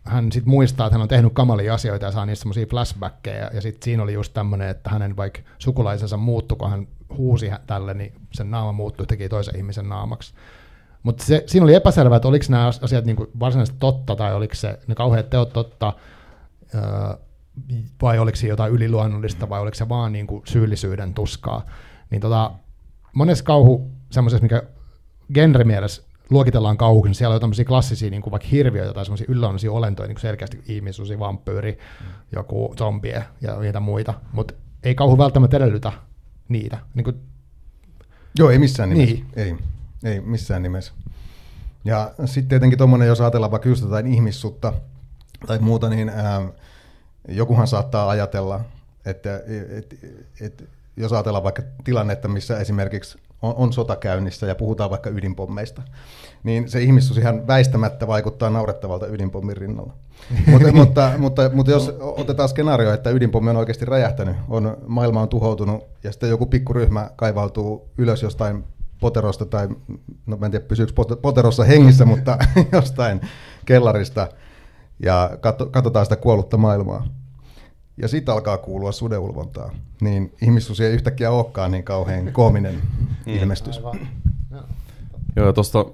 hän 0.04 0.32
sitten 0.32 0.50
muistaa, 0.50 0.86
että 0.86 0.94
hän 0.94 1.02
on 1.02 1.08
tehnyt 1.08 1.32
kamalia 1.32 1.74
asioita 1.74 2.06
ja 2.06 2.12
saa 2.12 2.26
niistä 2.26 2.42
semmoisia 2.42 2.66
flashbackkejä, 2.66 3.50
ja 3.54 3.60
sitten 3.60 3.84
siinä 3.84 4.02
oli 4.02 4.12
just 4.12 4.34
tämmöinen, 4.34 4.68
että 4.68 4.90
hänen 4.90 5.16
vaikka 5.16 5.40
sukulaisensa 5.58 6.16
muuttui, 6.16 6.58
kun 6.58 6.70
hän 6.70 6.88
huusi 7.16 7.50
tälle, 7.66 7.94
niin 7.94 8.12
sen 8.32 8.50
naama 8.50 8.72
muuttui, 8.72 9.06
teki 9.06 9.28
toisen 9.28 9.56
ihmisen 9.56 9.88
naamaksi. 9.88 10.34
Mutta 11.02 11.24
siinä 11.46 11.64
oli 11.64 11.74
epäselvää, 11.74 12.16
että 12.16 12.28
oliko 12.28 12.44
nämä 12.48 12.66
asiat 12.66 13.04
niinku 13.04 13.30
varsinaisesti 13.40 13.78
totta, 13.80 14.16
tai 14.16 14.34
oliko 14.34 14.54
se 14.54 14.78
ne 14.86 14.94
kauheat 14.94 15.30
teot 15.30 15.52
totta, 15.52 15.92
öö, 16.74 16.82
vai 18.02 18.18
oliko 18.18 18.36
se 18.36 18.46
jotain 18.46 18.72
yliluonnollista, 18.72 19.48
vai 19.48 19.60
oliko 19.60 19.74
se 19.74 19.88
vaan 19.88 20.12
niin 20.12 20.26
kuin 20.26 20.42
syyllisyyden 20.46 21.14
tuskaa. 21.14 21.66
Niin 22.10 22.20
tota, 22.20 22.52
monessa 23.12 23.44
kauhu, 23.44 23.90
semmoisessa, 24.10 24.42
mikä 24.42 24.62
genremielessä 25.34 26.02
luokitellaan 26.30 26.76
kauhuksi, 26.76 27.08
niin 27.08 27.14
siellä 27.14 27.34
on 27.34 27.40
tämmöisiä 27.40 27.64
klassisia, 27.64 28.10
niin 28.10 28.22
kuin 28.22 28.30
vaikka 28.30 28.48
hirviöitä 28.48 28.92
tai 28.92 29.04
semmoisia 29.04 29.26
yliluonnollisia 29.28 29.72
olentoja, 29.72 30.06
niin 30.06 30.14
kuin 30.14 30.22
selkeästi 30.22 30.62
ihmisusi, 30.66 31.18
vampyyri, 31.18 31.78
joku 32.32 32.74
zombie 32.78 33.24
ja 33.40 33.60
niitä 33.60 33.80
muita, 33.80 34.14
mutta 34.32 34.54
ei 34.82 34.94
kauhu 34.94 35.18
välttämättä 35.18 35.56
edellytä 35.56 35.92
niitä. 36.48 36.78
Niin 36.94 37.04
kuin 37.04 37.16
Joo, 38.38 38.50
ei 38.50 38.58
missään 38.58 38.88
nimessä. 38.88 39.14
Niin. 39.14 39.26
Ei, 39.36 39.56
ei 40.04 40.20
missään 40.20 40.62
nimessä. 40.62 40.92
Ja 41.84 42.14
sitten 42.24 42.48
tietenkin 42.48 42.78
tuommoinen, 42.78 43.08
jos 43.08 43.20
ajatellaan 43.20 43.50
vaikka 43.50 43.68
just 43.68 43.82
jotain 43.82 44.06
ihmissutta 44.06 44.72
tai 45.46 45.58
muuta, 45.58 45.88
niin 45.88 46.08
ää, 46.08 46.42
jokuhan 47.28 47.66
saattaa 47.66 48.08
ajatella, 48.10 48.60
että 49.04 49.42
et, 49.78 49.94
et, 50.40 50.68
jos 50.96 51.12
ajatellaan 51.12 51.44
vaikka 51.44 51.62
tilannetta, 51.84 52.28
missä 52.28 52.58
esimerkiksi 52.58 53.18
on, 53.42 53.54
on 53.56 53.72
sota 53.72 53.96
käynnissä 53.96 54.46
ja 54.46 54.54
puhutaan 54.54 54.90
vaikka 54.90 55.10
ydinpommeista, 55.10 55.82
niin 56.42 56.68
se 56.68 56.82
ihmissus 56.82 57.18
ihan 57.18 57.46
väistämättä 57.46 58.06
vaikuttaa 58.06 58.50
naurettavalta 58.50 59.06
ydinpommin 59.06 59.56
rinnalla. 59.56 59.92
mutta, 60.46 60.72
mutta, 60.72 61.12
mutta, 61.18 61.50
mutta 61.54 61.72
jos 61.72 61.94
otetaan 62.00 62.48
skenaario, 62.48 62.92
että 62.94 63.10
ydinpommi 63.10 63.50
on 63.50 63.56
oikeasti 63.56 63.84
räjähtänyt, 63.84 64.36
on, 64.48 64.76
maailma 64.86 65.22
on 65.22 65.28
tuhoutunut 65.28 65.84
ja 66.04 66.12
sitten 66.12 66.30
joku 66.30 66.46
pikkuryhmä 66.46 67.10
kaivautuu 67.16 67.88
ylös 67.98 68.22
jostain 68.22 68.64
poterosta 69.00 69.46
tai, 69.46 69.68
no 70.26 70.36
mä 70.36 70.46
en 70.46 70.52
tiedä 70.52 70.66
pysyykö 70.66 70.92
poterossa 71.22 71.64
hengissä, 71.64 72.04
mutta 72.04 72.38
jostain 72.72 73.20
kellarista 73.64 74.28
ja 75.02 75.30
katsotaan 75.70 76.06
sitä 76.06 76.16
kuollutta 76.16 76.56
maailmaa. 76.56 77.06
Ja 77.96 78.08
sitten 78.08 78.34
alkaa 78.34 78.58
kuulua 78.58 78.92
sudeulvontaa, 78.92 79.70
niin 80.00 80.32
ihmissusi 80.42 80.84
ei 80.84 80.92
yhtäkkiä 80.92 81.30
olekaan 81.30 81.70
niin 81.70 81.84
kauhean 81.84 82.32
koominen 82.32 82.74
mm. 82.74 83.34
ilmestys. 83.38 83.80
Joo, 85.36 85.46
ja 85.46 85.52
tuosta 85.52 85.84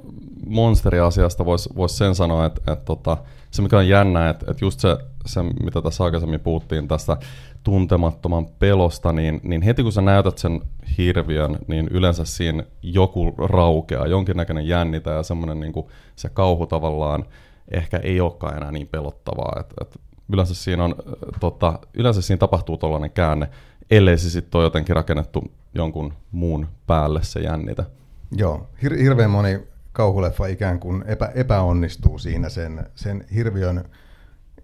monsteri-asiasta 0.47 1.45
voisi 1.45 1.71
vois 1.77 1.99
sen 1.99 2.15
sanoa, 2.15 2.47
että, 2.47 2.73
että 2.73 2.85
tota, 2.85 3.17
se 3.51 3.63
mikä 3.63 3.79
on 3.79 3.89
jännä, 3.89 4.31
että, 4.31 4.47
että 4.51 4.65
just 4.65 4.81
se, 4.81 4.97
se, 5.27 5.43
mitä 5.43 5.83
tässä 5.83 6.05
aikaisemmin 6.05 6.41
puhuttiin 6.41 6.89
tästä 6.89 7.17
tuntemattoman 7.63 8.47
pelosta, 8.59 9.13
niin, 9.13 9.41
niin 9.43 9.63
heti 9.63 9.83
kun 9.83 9.93
sä 9.93 10.01
näytät 10.01 10.39
sen 10.39 10.61
hirviön, 10.99 11.59
niin 11.67 11.89
yleensä 11.89 12.25
siinä 12.25 12.65
joku 12.83 13.35
raukeaa, 13.39 14.07
jonkinnäköinen 14.07 14.69
jännitä 14.69 15.11
ja 15.11 15.23
semmoinen 15.23 15.61
niin 15.61 15.73
se 16.17 16.29
kauhu 16.29 16.67
tavallaan 16.67 17.25
ehkä 17.71 17.97
ei 17.97 18.21
olekaan 18.21 18.57
enää 18.57 18.73
niin 18.73 18.89
pelottavaa. 18.89 19.61
Et, 19.61 19.75
et 19.81 20.01
yleensä, 20.33 20.55
siinä 20.55 20.85
on, 20.85 20.95
tota, 21.41 21.79
yleensä 21.95 22.23
siinä 22.23 22.39
tapahtuu 22.39 22.77
tuollainen 22.77 23.11
käänne, 23.11 23.49
ellei 23.91 24.19
se 24.19 24.31
sitten 24.31 24.59
ole 24.59 24.67
jotenkin 24.67 24.97
rakennettu 24.97 25.53
jonkun 25.75 26.13
muun 26.33 26.69
päälle 26.87 27.23
se 27.23 27.41
jännitä. 27.41 27.85
Joo, 28.33 28.69
hir- 28.85 29.03
hirveän 29.03 29.31
moni 29.31 29.61
kauhuleffa 29.93 30.47
ikään 30.47 30.81
kuin 30.81 31.05
epä, 31.07 31.33
epäonnistuu 31.35 32.19
siinä 32.19 32.49
sen, 32.49 32.87
sen 32.95 33.25
hirviön 33.35 33.85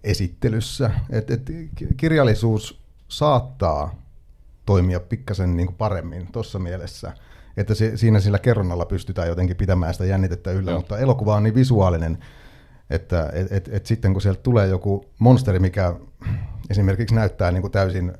esittelyssä. 0.03 0.91
Et, 1.09 1.31
et 1.31 1.51
kirjallisuus 1.97 2.81
saattaa 3.07 3.95
toimia 4.65 4.99
pikkasen 4.99 5.57
niin 5.57 5.67
kuin 5.67 5.77
paremmin 5.77 6.27
tuossa 6.31 6.59
mielessä, 6.59 7.13
että 7.57 7.73
se, 7.73 7.97
siinä 7.97 8.19
sillä 8.19 8.39
kerronnalla 8.39 8.85
pystytään 8.85 9.27
jotenkin 9.27 9.55
pitämään 9.55 9.93
sitä 9.93 10.05
jännitettä 10.05 10.51
yllä, 10.51 10.71
Joo. 10.71 10.79
mutta 10.79 10.97
elokuva 10.97 11.35
on 11.35 11.43
niin 11.43 11.55
visuaalinen, 11.55 12.17
että 12.93 13.29
et, 13.33 13.51
et, 13.51 13.69
et 13.71 13.85
sitten 13.85 14.13
kun 14.13 14.21
sieltä 14.21 14.41
tulee 14.41 14.67
joku 14.67 15.05
monsteri, 15.19 15.59
mikä 15.59 15.95
esimerkiksi 16.69 17.15
näyttää 17.15 17.51
niin 17.51 17.61
kuin 17.61 17.71
täysin 17.71 18.13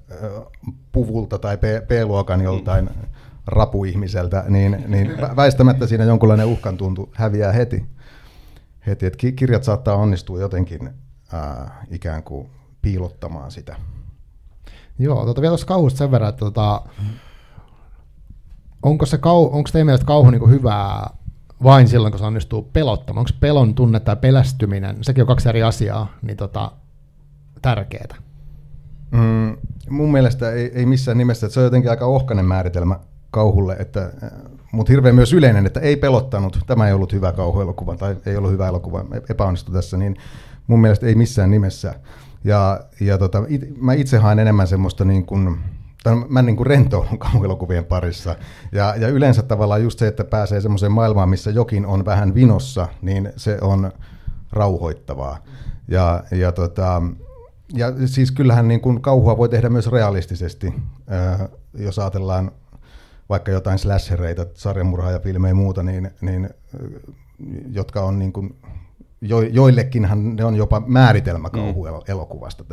puvulta 0.91 1.39
tai 1.39 1.57
P-luokan 1.57 2.41
joltain 2.41 2.89
rapuihmiseltä, 3.47 4.43
niin, 4.47 4.83
niin 4.87 5.11
väistämättä 5.35 5.87
siinä 5.87 6.03
jonkunlainen 6.03 6.45
uhkan 6.47 6.77
tuntu 6.77 7.09
häviää 7.13 7.51
heti. 7.51 7.85
heti. 8.87 9.05
Et 9.05 9.17
kirjat 9.35 9.63
saattaa 9.63 9.95
onnistua 9.95 10.39
jotenkin 10.39 10.89
ää, 11.33 11.85
ikään 11.89 12.23
kuin 12.23 12.49
piilottamaan 12.81 13.51
sitä. 13.51 13.75
Joo, 14.99 15.23
tuota, 15.23 15.41
vielä 15.41 15.51
tuossa 15.51 15.67
kauhusta 15.67 15.97
sen 15.97 16.11
verran, 16.11 16.29
että 16.29 16.39
tuota, 16.39 16.81
onko, 18.83 19.05
se 19.05 19.17
kau, 19.17 19.45
onko 19.45 19.69
teidän 19.71 19.85
mielestä 19.85 20.05
kauhu 20.05 20.29
niin 20.29 20.49
hyvää 20.49 21.09
vain 21.63 21.87
silloin, 21.87 22.11
kun 22.11 22.19
se 22.19 22.25
onnistuu 22.25 22.61
pelottamaan? 22.61 23.21
Onko 23.21 23.37
pelon 23.39 23.75
tunne 23.75 23.99
tai 23.99 24.15
pelästyminen, 24.15 24.97
sekin 25.01 25.21
on 25.21 25.27
kaksi 25.27 25.49
eri 25.49 25.63
asiaa, 25.63 26.07
niin 26.21 26.37
tota, 26.37 26.71
tärkeää? 27.61 28.15
Mm, 29.11 29.57
mun 29.89 30.11
mielestä 30.11 30.51
ei, 30.51 30.71
ei 30.75 30.85
missään 30.85 31.17
nimessä, 31.17 31.45
että 31.45 31.53
se 31.53 31.59
on 31.59 31.63
jotenkin 31.63 31.91
aika 31.91 32.05
ohkainen 32.05 32.45
määritelmä 32.45 32.99
kauhulle, 33.31 33.75
että, 33.79 34.13
mutta 34.71 34.91
hirveän 34.91 35.15
myös 35.15 35.33
yleinen, 35.33 35.65
että 35.65 35.79
ei 35.79 35.95
pelottanut, 35.95 36.59
tämä 36.67 36.87
ei 36.87 36.93
ollut 36.93 37.13
hyvä 37.13 37.31
kauhuelokuva 37.31 37.95
tai 37.95 38.15
ei 38.25 38.37
ollut 38.37 38.51
hyvä 38.51 38.67
elokuva, 38.67 39.05
epäonnistui 39.29 39.73
tässä, 39.73 39.97
niin 39.97 40.15
mun 40.67 40.81
mielestä 40.81 41.05
ei 41.05 41.15
missään 41.15 41.51
nimessä. 41.51 41.95
Ja, 42.43 42.79
ja 42.99 43.17
tota, 43.17 43.43
it, 43.47 43.81
mä 43.81 43.93
itse 43.93 44.17
haen 44.17 44.39
enemmän 44.39 44.67
semmoista 44.67 45.05
niin 45.05 45.25
kuin, 45.25 45.57
tai 46.03 46.15
mä 46.29 46.41
niin 46.41 46.55
kuin 46.55 46.67
rentoudun 46.67 47.19
kauhuelokuvien 47.29 47.85
parissa. 47.85 48.35
Ja, 48.71 48.95
ja 48.95 49.07
yleensä 49.07 49.43
tavallaan 49.43 49.83
just 49.83 49.99
se, 49.99 50.07
että 50.07 50.23
pääsee 50.23 50.61
semmoiseen 50.61 50.91
maailmaan, 50.91 51.29
missä 51.29 51.51
jokin 51.51 51.85
on 51.85 52.05
vähän 52.05 52.35
vinossa, 52.35 52.87
niin 53.01 53.33
se 53.35 53.57
on 53.61 53.91
rauhoittavaa. 54.51 55.37
Ja, 55.87 56.23
ja, 56.31 56.51
tota, 56.51 57.01
ja 57.73 58.07
siis 58.07 58.31
kyllähän 58.31 58.67
niin 58.67 58.81
kuin 58.81 59.01
kauhua 59.01 59.37
voi 59.37 59.49
tehdä 59.49 59.69
myös 59.69 59.87
realistisesti, 59.87 60.73
jos 61.73 61.99
ajatellaan 61.99 62.51
vaikka 63.29 63.51
jotain 63.51 63.79
slashereita, 63.79 64.45
sarjamurhaajafilmejä 64.53 65.51
ja 65.51 65.55
muuta, 65.55 65.83
niin, 65.83 66.11
niin, 66.21 66.49
jotka 67.71 68.01
on 68.01 68.19
niin 68.19 68.33
kuin, 68.33 68.55
jo, 69.21 69.41
joillekinhan 69.41 70.35
ne 70.35 70.45
on 70.45 70.55
jopa 70.55 70.83
määritelmä 70.87 71.49
kauhuelokuvasta 71.49 72.63
mm. 72.63 72.67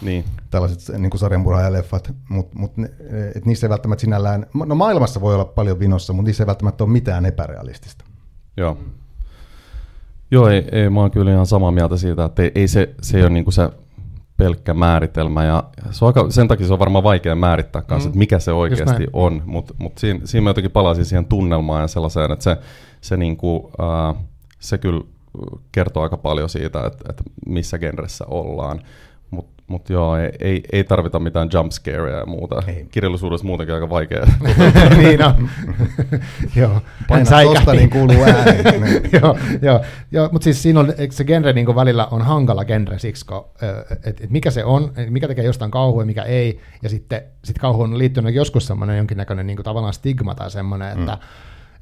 Tällaiset. 0.00 0.02
Niin. 0.02 0.24
Tällaiset 0.50 0.98
niin 0.98 1.10
kuin 1.10 1.18
sarjamurhaajaleffat, 1.18 2.12
mutta 2.28 2.58
mut, 2.58 2.72
et 3.34 3.46
niissä 3.46 3.66
ei 3.66 3.70
välttämättä 3.70 4.00
sinällään, 4.00 4.46
no 4.54 4.74
maailmassa 4.74 5.20
voi 5.20 5.34
olla 5.34 5.44
paljon 5.44 5.78
vinossa, 5.78 6.12
mutta 6.12 6.28
niissä 6.28 6.42
ei 6.42 6.46
välttämättä 6.46 6.84
ole 6.84 6.92
mitään 6.92 7.26
epärealistista. 7.26 8.04
Joo. 8.56 8.78
Joo, 10.30 10.48
ei, 10.48 10.68
ei, 10.72 10.90
mä 10.90 11.00
oon 11.00 11.10
kyllä 11.10 11.32
ihan 11.32 11.46
samaa 11.46 11.70
mieltä 11.70 11.96
siitä, 11.96 12.24
että 12.24 12.42
ei, 12.42 12.52
ei 12.54 12.68
se, 12.68 12.94
se 13.02 13.16
ei 13.16 13.22
ole 13.22 13.30
niin 13.30 13.52
se 13.52 13.70
pelkkä 14.36 14.74
määritelmä. 14.74 15.44
Ja 15.44 15.64
se 15.90 16.04
on 16.04 16.06
aika, 16.06 16.30
sen 16.30 16.48
takia 16.48 16.66
se 16.66 16.72
on 16.72 16.78
varmaan 16.78 17.04
vaikea 17.04 17.34
määrittää 17.34 17.82
kanssa, 17.82 18.08
mm. 18.08 18.10
että 18.10 18.18
mikä 18.18 18.38
se 18.38 18.52
oikeasti 18.52 19.06
on. 19.12 19.42
Mutta 19.46 19.74
mut 19.78 19.98
siinä, 19.98 20.20
siinä 20.24 20.42
mä 20.42 20.50
jotenkin 20.50 20.70
palasin 20.70 21.04
siihen 21.04 21.24
tunnelmaan 21.26 21.82
ja 21.82 21.86
sellaiseen, 21.86 22.32
että 22.32 22.42
se, 22.42 22.56
se, 23.00 23.16
niinku, 23.16 23.56
uh, 23.56 24.16
se 24.58 24.78
kyllä 24.78 25.00
kertoo 25.72 26.02
aika 26.02 26.16
paljon 26.16 26.48
siitä, 26.48 26.86
että, 26.86 27.04
että 27.08 27.22
missä 27.46 27.78
genressä 27.78 28.24
ollaan. 28.28 28.80
Mutta 29.66 29.92
joo, 29.92 30.16
ei, 30.16 30.32
ei, 30.40 30.62
ei 30.72 30.84
tarvita 30.84 31.18
mitään 31.18 31.48
jumpscareja 31.52 32.18
ja 32.18 32.26
muuta. 32.26 32.62
Ei. 32.66 32.86
Kirjallisuudessa 32.90 33.46
muutenkin 33.46 33.74
aika 33.74 33.90
vaikea. 33.90 34.26
niin 34.98 35.24
on. 35.24 35.48
joo. 36.56 36.80
Paina 37.08 37.42
tosta, 37.44 37.72
niin 37.72 37.90
kuuluu 37.90 38.22
ääni. 38.22 38.62
joo, 39.22 39.38
joo, 39.62 39.80
joo 40.12 40.28
mutta 40.32 40.44
siis 40.44 40.62
siinä 40.62 40.80
on, 40.80 40.92
se 41.10 41.24
genre 41.24 41.52
niin 41.52 41.74
välillä 41.74 42.06
on 42.06 42.22
hankala 42.22 42.64
genre 42.64 42.98
siksi, 42.98 43.26
että 44.04 44.22
et 44.22 44.30
mikä 44.30 44.50
se 44.50 44.64
on, 44.64 44.92
mikä 45.10 45.28
tekee 45.28 45.44
jostain 45.44 45.70
kauhua 45.70 46.02
ja 46.02 46.06
mikä 46.06 46.22
ei, 46.22 46.60
ja 46.82 46.88
sitten 46.88 47.22
sit 47.44 47.58
kauhuun 47.58 47.92
on 47.92 47.98
liittynyt 47.98 48.34
joskus 48.34 48.66
semmoinen 48.66 48.96
jonkinnäköinen 48.96 49.46
niin 49.46 49.56
tavallaan 49.62 49.94
stigma 49.94 50.34
tai 50.34 50.50
semmoinen, 50.50 50.88
että 50.88 51.12
mm 51.12 51.20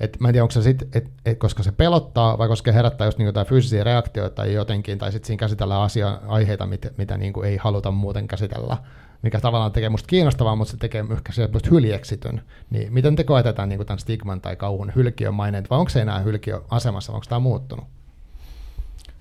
et 0.05 0.21
mä 0.21 0.29
en 0.29 0.33
tiedä, 0.35 0.45
onko 0.45 0.53
se 0.53 0.63
sit, 0.63 0.97
et, 0.97 1.11
et, 1.25 1.39
koska 1.39 1.63
se 1.63 1.73
pelottaa 1.73 2.39
vai 2.39 2.49
koska 2.49 2.73
herättää 2.73 3.07
just 3.07 3.19
niinku 3.19 3.29
jotain 3.29 3.47
fyysisiä 3.47 3.85
reaktioita 3.85 4.35
tai 4.35 4.53
jotenkin, 4.53 4.99
tai 4.99 5.13
sitten 5.13 5.27
siinä 5.27 5.41
käsitellään 5.41 5.83
asia, 5.83 6.21
aiheita, 6.27 6.67
mit, 6.67 6.87
mitä 6.99 7.17
niinku 7.17 7.43
ei 7.43 7.57
haluta 7.57 7.91
muuten 7.91 8.29
käsitellä, 8.29 8.77
mikä 9.23 9.41
tavallaan 9.41 9.73
tekee 9.73 9.89
musta 9.89 10.07
kiinnostavaa, 10.07 10.57
mutta 10.57 10.71
se 10.71 10.77
tekee 10.77 11.05
ehkä 11.13 11.33
sieltä 11.33 11.59
hyljeksityn. 11.71 12.43
Niin 12.71 12.93
miten 12.93 13.17
te 13.17 13.25
koetetaan 13.25 13.69
niinku 13.69 13.85
tämän 13.85 13.99
stigman 13.99 14.41
tai 14.41 14.57
kauhun 14.57 14.93
hylkiön 14.95 15.35
maineet, 15.35 15.71
vai 15.71 15.79
onko 15.79 15.91
se 15.91 16.01
enää 16.01 16.19
hylkiö 16.19 16.61
asemassa, 16.71 17.13
onko 17.13 17.27
tämä 17.29 17.39
muuttunut? 17.39 17.85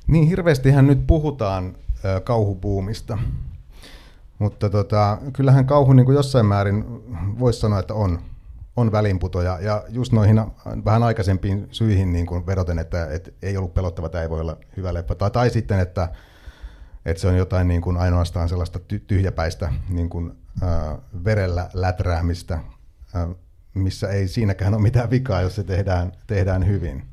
Niin 0.07 0.27
hirveästihän 0.27 0.87
nyt 0.87 1.07
puhutaan 1.07 1.75
kauhupuumista, 2.23 3.17
mutta 4.39 4.69
tota, 4.69 5.17
kyllähän 5.33 5.65
kauhu 5.65 5.93
niin 5.93 6.05
kuin 6.05 6.15
jossain 6.15 6.45
määrin 6.45 6.85
voisi 7.39 7.59
sanoa, 7.59 7.79
että 7.79 7.93
on 7.93 8.19
on 8.75 8.91
välinputoja. 8.91 9.59
Ja 9.61 9.83
just 9.89 10.11
noihin 10.13 10.41
vähän 10.85 11.03
aikaisempiin 11.03 11.67
syihin 11.71 12.13
niin 12.13 12.25
kuin 12.25 12.45
vedoten, 12.45 12.79
että, 12.79 13.07
että 13.07 13.31
ei 13.41 13.57
ollut 13.57 13.73
pelottava, 13.73 14.09
tämä 14.09 14.21
ei 14.21 14.29
voi 14.29 14.41
olla 14.41 14.57
hyvä 14.77 14.93
leffa. 14.93 15.15
Tai, 15.15 15.31
tai 15.31 15.49
sitten, 15.49 15.79
että, 15.79 16.09
että 17.05 17.21
se 17.21 17.27
on 17.27 17.37
jotain 17.37 17.67
niin 17.67 17.81
kuin 17.81 17.97
ainoastaan 17.97 18.49
sellaista 18.49 18.79
tyhjäpäistä 19.07 19.73
niin 19.89 20.09
kuin, 20.09 20.31
äh, 20.63 20.97
verellä 21.25 21.69
läträämistä, 21.73 22.53
äh, 23.15 23.29
missä 23.73 24.09
ei 24.09 24.27
siinäkään 24.27 24.73
ole 24.73 24.81
mitään 24.81 25.09
vikaa, 25.09 25.41
jos 25.41 25.55
se 25.55 25.63
tehdään, 25.63 26.11
tehdään 26.27 26.67
hyvin. 26.67 27.03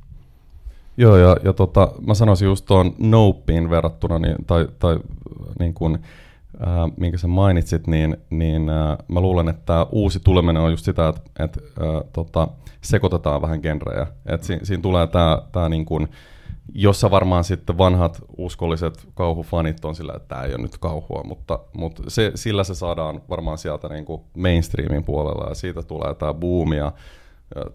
Joo, 0.96 1.16
ja, 1.16 1.36
ja 1.44 1.52
tota, 1.52 1.92
mä 2.06 2.14
sanoisin 2.14 2.46
just 2.46 2.66
tuon 2.66 2.94
Nopeen 2.98 3.70
verrattuna, 3.70 4.18
niin, 4.18 4.36
tai, 4.46 4.68
tai 4.78 5.00
niin 5.58 5.74
kuin, 5.74 5.94
äh, 5.94 6.00
minkä 6.96 7.18
sä 7.18 7.28
mainitsit, 7.28 7.86
niin, 7.86 8.16
niin 8.30 8.68
äh, 8.68 8.98
mä 9.08 9.20
luulen, 9.20 9.48
että 9.48 9.86
uusi 9.92 10.20
tuleminen 10.24 10.62
on 10.62 10.70
just 10.70 10.84
sitä, 10.84 11.08
että, 11.08 11.20
että 11.38 11.60
äh, 11.80 12.10
tota, 12.12 12.48
sekoitetaan 12.80 13.42
vähän 13.42 13.60
genrejä. 13.62 14.06
Et 14.26 14.42
si, 14.42 14.58
siinä 14.62 14.82
tulee 14.82 15.06
tämä 15.06 15.42
tää 15.52 15.68
niin 15.68 15.86
jossa 16.74 17.10
varmaan 17.10 17.44
sitten 17.44 17.78
vanhat 17.78 18.22
uskolliset 18.36 19.08
kauhufanit 19.14 19.84
on 19.84 19.94
sillä, 19.94 20.12
että 20.16 20.28
tämä 20.28 20.42
ei 20.42 20.54
ole 20.54 20.62
nyt 20.62 20.78
kauhua, 20.78 21.22
mutta, 21.24 21.58
mutta 21.72 22.02
se, 22.08 22.32
sillä 22.34 22.64
se 22.64 22.74
saadaan 22.74 23.22
varmaan 23.30 23.58
sieltä 23.58 23.88
niin 23.88 24.04
kuin 24.04 24.22
mainstreamin 24.36 25.04
puolella 25.04 25.48
ja 25.48 25.54
siitä 25.54 25.82
tulee 25.82 26.14
tämä 26.14 26.34
boom 26.34 26.72
ja 26.72 26.92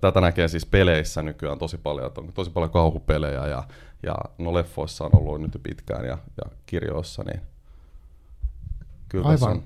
tätä 0.02 0.22
näkee 0.22 0.48
siis 0.48 0.66
peleissä 0.66 1.22
nykyään 1.22 1.58
tosi 1.58 1.78
paljon, 1.78 2.08
että 2.08 2.22
on 2.22 2.34
tosi 2.34 2.52
paljon 2.52 2.72
kauhupelejä 2.72 3.48
ja, 3.48 3.64
ja 4.04 4.16
no 4.38 4.54
leffoissa 4.54 5.06
on 5.06 5.12
ollut 5.14 5.42
nyt 5.42 5.60
pitkään 5.64 6.06
ja, 6.06 6.18
ja 6.38 6.52
kirjoissa, 6.66 7.24
niin 7.24 7.42
kyllä 9.10 9.28
Aivan. 9.28 9.52
On. 9.52 9.64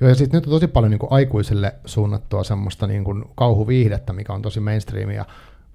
Joo, 0.00 0.08
ja 0.08 0.14
sitten 0.14 0.38
nyt 0.38 0.46
on 0.46 0.50
tosi 0.50 0.68
paljon 0.68 0.90
niin 0.90 0.98
kuin 0.98 1.12
aikuisille 1.12 1.74
suunnattua 1.84 2.44
semmoista 2.44 2.86
niin 2.86 3.04
kuin 3.04 3.24
kauhuviihdettä, 3.34 4.12
mikä 4.12 4.32
on 4.32 4.42
tosi 4.42 4.60
mainstreamia. 4.60 5.24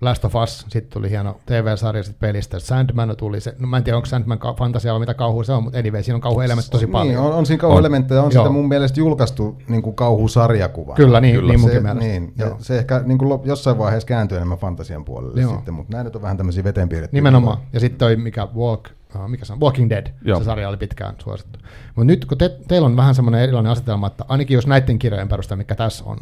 Last 0.02 0.26
of 0.26 0.36
Us, 0.36 0.66
sitten 0.70 0.94
tuli 0.94 1.10
hieno 1.10 1.40
TV-sarja 1.46 2.04
sit 2.04 2.20
pelistä, 2.20 2.60
Sandman 2.60 3.16
tuli 3.18 3.42
se, 3.42 3.56
no 3.60 3.68
mä 3.68 3.78
en 3.78 3.84
tiedä 3.84 3.98
onko 3.98 4.06
Sandman 4.06 4.40
ka- 4.40 4.54
fantasia 4.54 4.92
vai 4.92 5.00
mitä 5.00 5.14
kauhu 5.14 5.44
se 5.44 5.54
on, 5.54 5.64
mutta 5.64 5.80
anyway, 5.80 6.04
siinä 6.04 6.16
on 6.16 6.22
kauhuelementti 6.22 6.72
tosi 6.72 6.88
paljon. 6.88 7.08
Niin, 7.08 7.20
on, 7.20 7.34
on 7.34 7.46
siinä 7.46 7.62
kauhuelementtejä, 7.62 8.20
on, 8.20 8.26
on 8.26 8.32
sitä 8.32 8.50
mun 8.50 8.68
mielestä 8.68 9.00
julkaistu 9.00 9.58
niin 9.68 9.82
kuin 9.82 9.96
kauhusarjakuva. 9.96 10.94
Kyllä, 10.94 11.22
niin, 11.22 11.36
Kyllä. 11.36 11.52
niin 11.52 11.60
munkin 11.60 11.78
se, 11.78 11.84
mielestä. 11.84 12.08
Niin, 12.10 12.34
ja 12.38 12.56
se 12.60 12.78
ehkä 12.78 13.02
niin 13.06 13.18
kuin 13.18 13.40
jossain 13.44 13.78
vaiheessa 13.78 14.08
kääntyy 14.08 14.38
enemmän 14.38 14.58
fantasian 14.58 15.06
puolelle 15.06 15.42
Joo. 15.42 15.56
sitten, 15.56 15.74
mutta 15.74 15.92
nämä 15.92 16.04
nyt 16.04 16.16
on 16.16 16.22
vähän 16.22 16.38
tämmöisiä 16.38 16.64
vetenpiirrettyjä. 16.64 17.18
Nimenomaan, 17.18 17.58
ja 17.74 17.80
sitten 17.80 18.00
toi 18.00 18.16
mikä 18.16 18.48
Walk, 18.56 18.90
uh, 19.16 19.28
mikä 19.30 19.46
se 19.46 19.54
on, 19.54 19.60
Walking 19.60 19.90
Dead, 19.90 20.08
Joo. 20.22 20.40
se 20.40 20.46
sarja 20.46 20.70
oli 20.70 20.78
pitkään 20.78 21.16
suosittu. 21.24 21.60
Mutta 21.96 22.06
nyt 22.06 22.26
kun 22.26 22.38
te, 22.38 22.58
teillä 22.68 22.86
on 22.86 22.98
vähän 22.98 23.16
semmoinen 23.16 23.42
erilainen 23.42 23.72
asetelma, 23.72 24.08
että 24.08 24.26
ainakin 24.28 24.56
jos 24.56 24.68
näiden 24.68 25.00
kirjojen 25.00 25.28
perusteella, 25.28 25.58
mikä 25.62 25.76
tässä 25.76 26.04
on, 26.06 26.18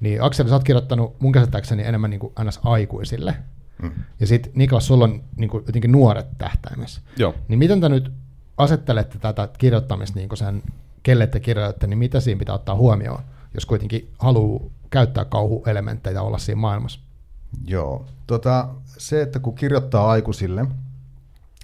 niin 0.00 0.22
Akseli, 0.22 0.48
sä 0.48 0.54
oot 0.54 0.64
kirjoittanut 0.64 1.20
mun 1.20 1.32
käsittääkseni 1.32 1.82
enemmän 1.86 2.10
niin 2.10 2.20
kuin 2.20 2.32
ns. 2.44 2.60
aikuisille, 2.64 3.34
Mm. 3.82 3.90
Ja 4.20 4.26
sitten 4.26 4.52
Niklas, 4.54 4.86
sulla 4.86 5.04
on 5.04 5.22
niin 5.36 5.50
kuin, 5.50 5.64
jotenkin 5.66 5.92
nuoret 5.92 6.26
tähtäimessä. 6.38 7.00
Joo. 7.16 7.34
Niin 7.48 7.58
miten 7.58 7.80
te 7.80 7.88
nyt 7.88 8.12
asettelette 8.56 9.18
tätä 9.18 9.48
kirjoittamista 9.58 10.18
niin 10.18 10.28
kuin 10.28 10.38
sen, 10.38 10.62
kelle 11.02 11.26
te 11.26 11.40
kirjoitatte, 11.40 11.86
niin 11.86 11.98
mitä 11.98 12.20
siinä 12.20 12.38
pitää 12.38 12.54
ottaa 12.54 12.74
huomioon, 12.74 13.22
jos 13.54 13.66
kuitenkin 13.66 14.10
haluaa 14.18 14.70
käyttää 14.90 15.24
kauhuelementtejä 15.24 16.22
olla 16.22 16.38
siinä 16.38 16.60
maailmassa? 16.60 17.00
Joo. 17.64 18.06
Tota, 18.26 18.68
se, 18.86 19.22
että 19.22 19.38
kun 19.38 19.54
kirjoittaa 19.54 20.10
aikuisille, 20.10 20.66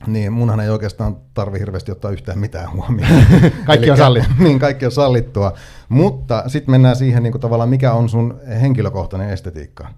niin 0.07 0.33
munhan 0.33 0.61
ei 0.61 0.69
oikeastaan 0.69 1.17
tarvi 1.35 1.59
hirveästi 1.59 1.93
ottaa 1.93 2.11
yhtään 2.11 2.39
mitään 2.39 2.73
huomioon. 2.73 3.23
kaikki 3.67 3.91
on 3.91 3.97
sallittua. 3.97 4.35
niin, 4.45 4.59
kaikki 4.59 4.87
on 4.87 4.93
sallittua. 4.93 5.53
Mutta 5.89 6.45
sitten 6.47 6.71
mennään 6.71 6.97
siihen 6.97 7.23
niin 7.23 7.33
kuin 7.33 7.43
tavallaan, 7.43 7.69
mikä 7.69 7.93
on 7.93 8.09
sun 8.09 8.41
henkilökohtainen 8.61 9.31
estetiikka 9.31 9.89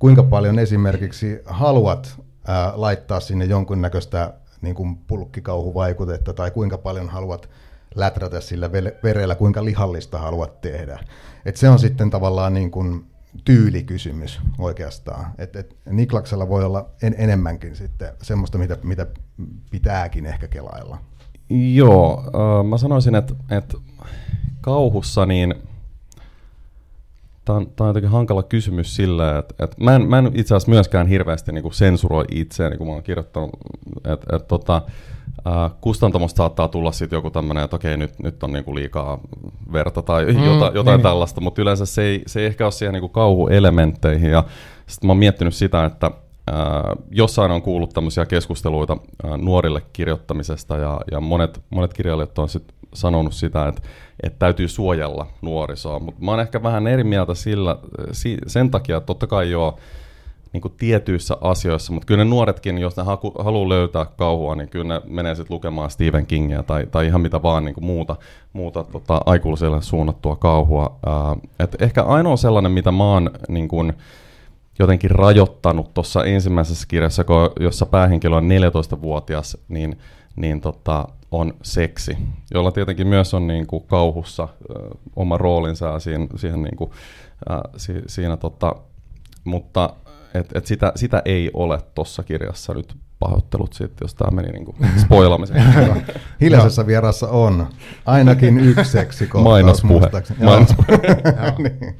kuinka 0.00 0.22
paljon 0.22 0.58
esimerkiksi 0.58 1.38
haluat 1.44 2.20
ää, 2.46 2.72
laittaa 2.74 3.20
sinne 3.20 3.44
jonkunnäköistä 3.44 4.34
niin 4.60 4.74
kuin 4.74 4.96
pulkkikauhuvaikutetta 4.96 6.32
tai 6.32 6.50
kuinka 6.50 6.78
paljon 6.78 7.08
haluat 7.08 7.48
läträtä 7.94 8.40
sillä 8.40 8.72
verellä, 9.02 9.34
kuinka 9.34 9.64
lihallista 9.64 10.18
haluat 10.18 10.60
tehdä. 10.60 10.98
Et 11.44 11.56
se 11.56 11.68
on 11.68 11.78
sitten 11.78 12.10
tavallaan 12.10 12.54
niin 12.54 12.70
kuin 12.70 13.09
tyylikysymys 13.44 14.40
oikeastaan. 14.58 15.26
Et, 15.38 15.56
et 15.56 15.76
Niklaksella 15.90 16.48
voi 16.48 16.64
olla 16.64 16.90
en, 17.02 17.14
enemmänkin 17.18 17.76
sitten 17.76 18.08
semmoista, 18.22 18.58
mitä, 18.58 18.78
mitä 18.82 19.06
pitääkin 19.70 20.26
ehkä 20.26 20.48
kelailla. 20.48 20.98
Joo, 21.50 22.24
äh, 22.26 22.66
mä 22.66 22.78
sanoisin, 22.78 23.14
että, 23.14 23.34
että 23.50 23.76
kauhussa 24.60 25.26
niin– 25.26 25.54
Tämä 27.44 27.56
on, 27.56 27.66
tämä 27.66 27.86
on 27.86 27.88
jotenkin 27.88 28.10
hankala 28.10 28.42
kysymys 28.42 28.96
sillä, 28.96 29.38
että, 29.38 29.64
että 29.64 29.76
mä, 29.84 29.96
en, 29.96 30.02
mä 30.02 30.18
en 30.18 30.30
itse 30.34 30.54
asiassa 30.54 30.70
myöskään 30.70 31.06
hirveästi 31.06 31.52
niin 31.52 31.62
kuin 31.62 31.74
sensuroi 31.74 32.24
itseäni, 32.30 32.76
kun 32.76 32.86
mä 32.86 32.92
oon 32.92 33.02
kirjoittanut, 33.02 33.50
että, 33.96 34.36
että 34.36 34.48
tota, 34.48 34.82
kustantamosta 35.80 36.36
saattaa 36.36 36.68
tulla 36.68 36.92
sitten 36.92 37.16
joku 37.16 37.30
tämmöinen, 37.30 37.64
että 37.64 37.76
okei, 37.76 37.96
nyt, 37.96 38.18
nyt 38.22 38.42
on 38.42 38.52
niin 38.52 38.64
kuin 38.64 38.74
liikaa 38.74 39.20
verta 39.72 40.02
tai 40.02 40.32
mm, 40.32 40.44
jota, 40.44 40.70
jotain 40.74 40.96
niin, 40.96 41.02
tällaista, 41.02 41.40
mutta 41.40 41.62
yleensä 41.62 41.86
se 41.86 42.02
ei, 42.02 42.22
se 42.26 42.40
ei 42.40 42.46
ehkä 42.46 42.64
ole 42.64 42.72
siihen 42.72 42.92
niin 42.92 43.00
kuin 43.00 43.12
kauhuelementteihin. 43.12 44.30
Ja 44.30 44.44
sitten 44.86 45.06
mä 45.06 45.10
oon 45.10 45.18
miettinyt 45.18 45.54
sitä, 45.54 45.84
että 45.84 46.10
ää, 46.46 46.96
jossain 47.10 47.50
on 47.50 47.62
kuullut 47.62 47.94
tämmöisiä 47.94 48.26
keskusteluita 48.26 48.96
ää, 49.24 49.36
nuorille 49.36 49.82
kirjoittamisesta, 49.92 50.76
ja, 50.76 51.00
ja 51.10 51.20
monet, 51.20 51.60
monet 51.70 51.94
kirjailijat 51.94 52.38
on 52.38 52.48
sitten 52.48 52.76
sanonut 52.94 53.34
sitä, 53.34 53.68
että, 53.68 53.82
että 54.22 54.38
täytyy 54.38 54.68
suojella 54.68 55.26
nuorisoa, 55.42 55.98
mutta 55.98 56.24
mä 56.24 56.30
oon 56.30 56.40
ehkä 56.40 56.62
vähän 56.62 56.86
eri 56.86 57.04
mieltä 57.04 57.34
sillä, 57.34 57.76
sen 58.46 58.70
takia, 58.70 58.96
että 58.96 59.06
totta 59.06 59.26
kai 59.26 59.50
joo, 59.50 59.78
niin 60.52 60.60
kuin 60.60 60.74
tietyissä 60.76 61.36
asioissa, 61.40 61.92
mutta 61.92 62.06
kyllä 62.06 62.24
ne 62.24 62.30
nuoretkin, 62.30 62.78
jos 62.78 62.96
ne 62.96 63.02
haku, 63.02 63.34
haluaa 63.38 63.68
löytää 63.68 64.04
kauhua, 64.04 64.54
niin 64.54 64.68
kyllä 64.68 64.94
ne 64.94 65.00
menee 65.06 65.34
sitten 65.34 65.54
lukemaan 65.54 65.90
Stephen 65.90 66.26
Kingia 66.26 66.62
tai, 66.62 66.86
tai 66.86 67.06
ihan 67.06 67.20
mitä 67.20 67.42
vaan 67.42 67.64
niin 67.64 67.74
kuin 67.74 67.84
muuta, 67.84 68.16
muuta 68.52 68.84
tota, 68.84 69.20
aikuiselle 69.26 69.82
suunnattua 69.82 70.36
kauhua. 70.36 70.98
Ää, 71.06 71.36
et 71.58 71.82
ehkä 71.82 72.02
ainoa 72.02 72.36
sellainen, 72.36 72.72
mitä 72.72 72.92
mä 72.92 73.04
oon 73.04 73.30
niin 73.48 73.68
kuin, 73.68 73.92
jotenkin 74.78 75.10
rajoittanut 75.10 75.94
tuossa 75.94 76.24
ensimmäisessä 76.24 76.86
kirjassa, 76.88 77.24
jossa 77.60 77.86
päähenkilö 77.86 78.36
on 78.36 78.48
14-vuotias, 78.48 79.58
niin, 79.68 79.98
niin 80.36 80.60
tota, 80.60 81.08
on 81.30 81.54
seksi, 81.62 82.18
jolla 82.54 82.72
tietenkin 82.72 83.06
myös 83.06 83.34
on 83.34 83.46
niin 83.46 83.66
kuin 83.66 83.84
kauhussa 83.86 84.48
ö, 84.70 84.74
oma 85.16 85.38
roolinsa 85.38 85.98
siihen, 85.98 86.28
siihen 86.36 86.62
niin 86.62 86.76
kuin, 86.76 86.90
ä, 87.50 87.60
si, 87.76 87.92
siinä, 88.06 88.36
tota, 88.36 88.76
mutta 89.44 89.90
et, 90.34 90.46
et 90.54 90.66
sitä, 90.66 90.92
sitä 90.96 91.22
ei 91.24 91.50
ole 91.54 91.78
tuossa 91.94 92.22
kirjassa 92.22 92.74
nyt 92.74 92.94
pahoittelut 93.18 93.72
sitten, 93.72 94.04
jos 94.04 94.14
tämä 94.14 94.30
meni 94.30 94.48
niin 94.52 95.00
spoilaamiseen. 95.00 95.64
Hiljaisessa 96.40 96.86
vierassa 96.86 97.28
on 97.28 97.66
ainakin 98.06 98.58
yksi 98.58 98.90
seksikohtaus. 98.90 99.52
Mainospuhe. 99.52 100.10
Mainospuhe. 100.44 100.98
niin. 101.62 101.96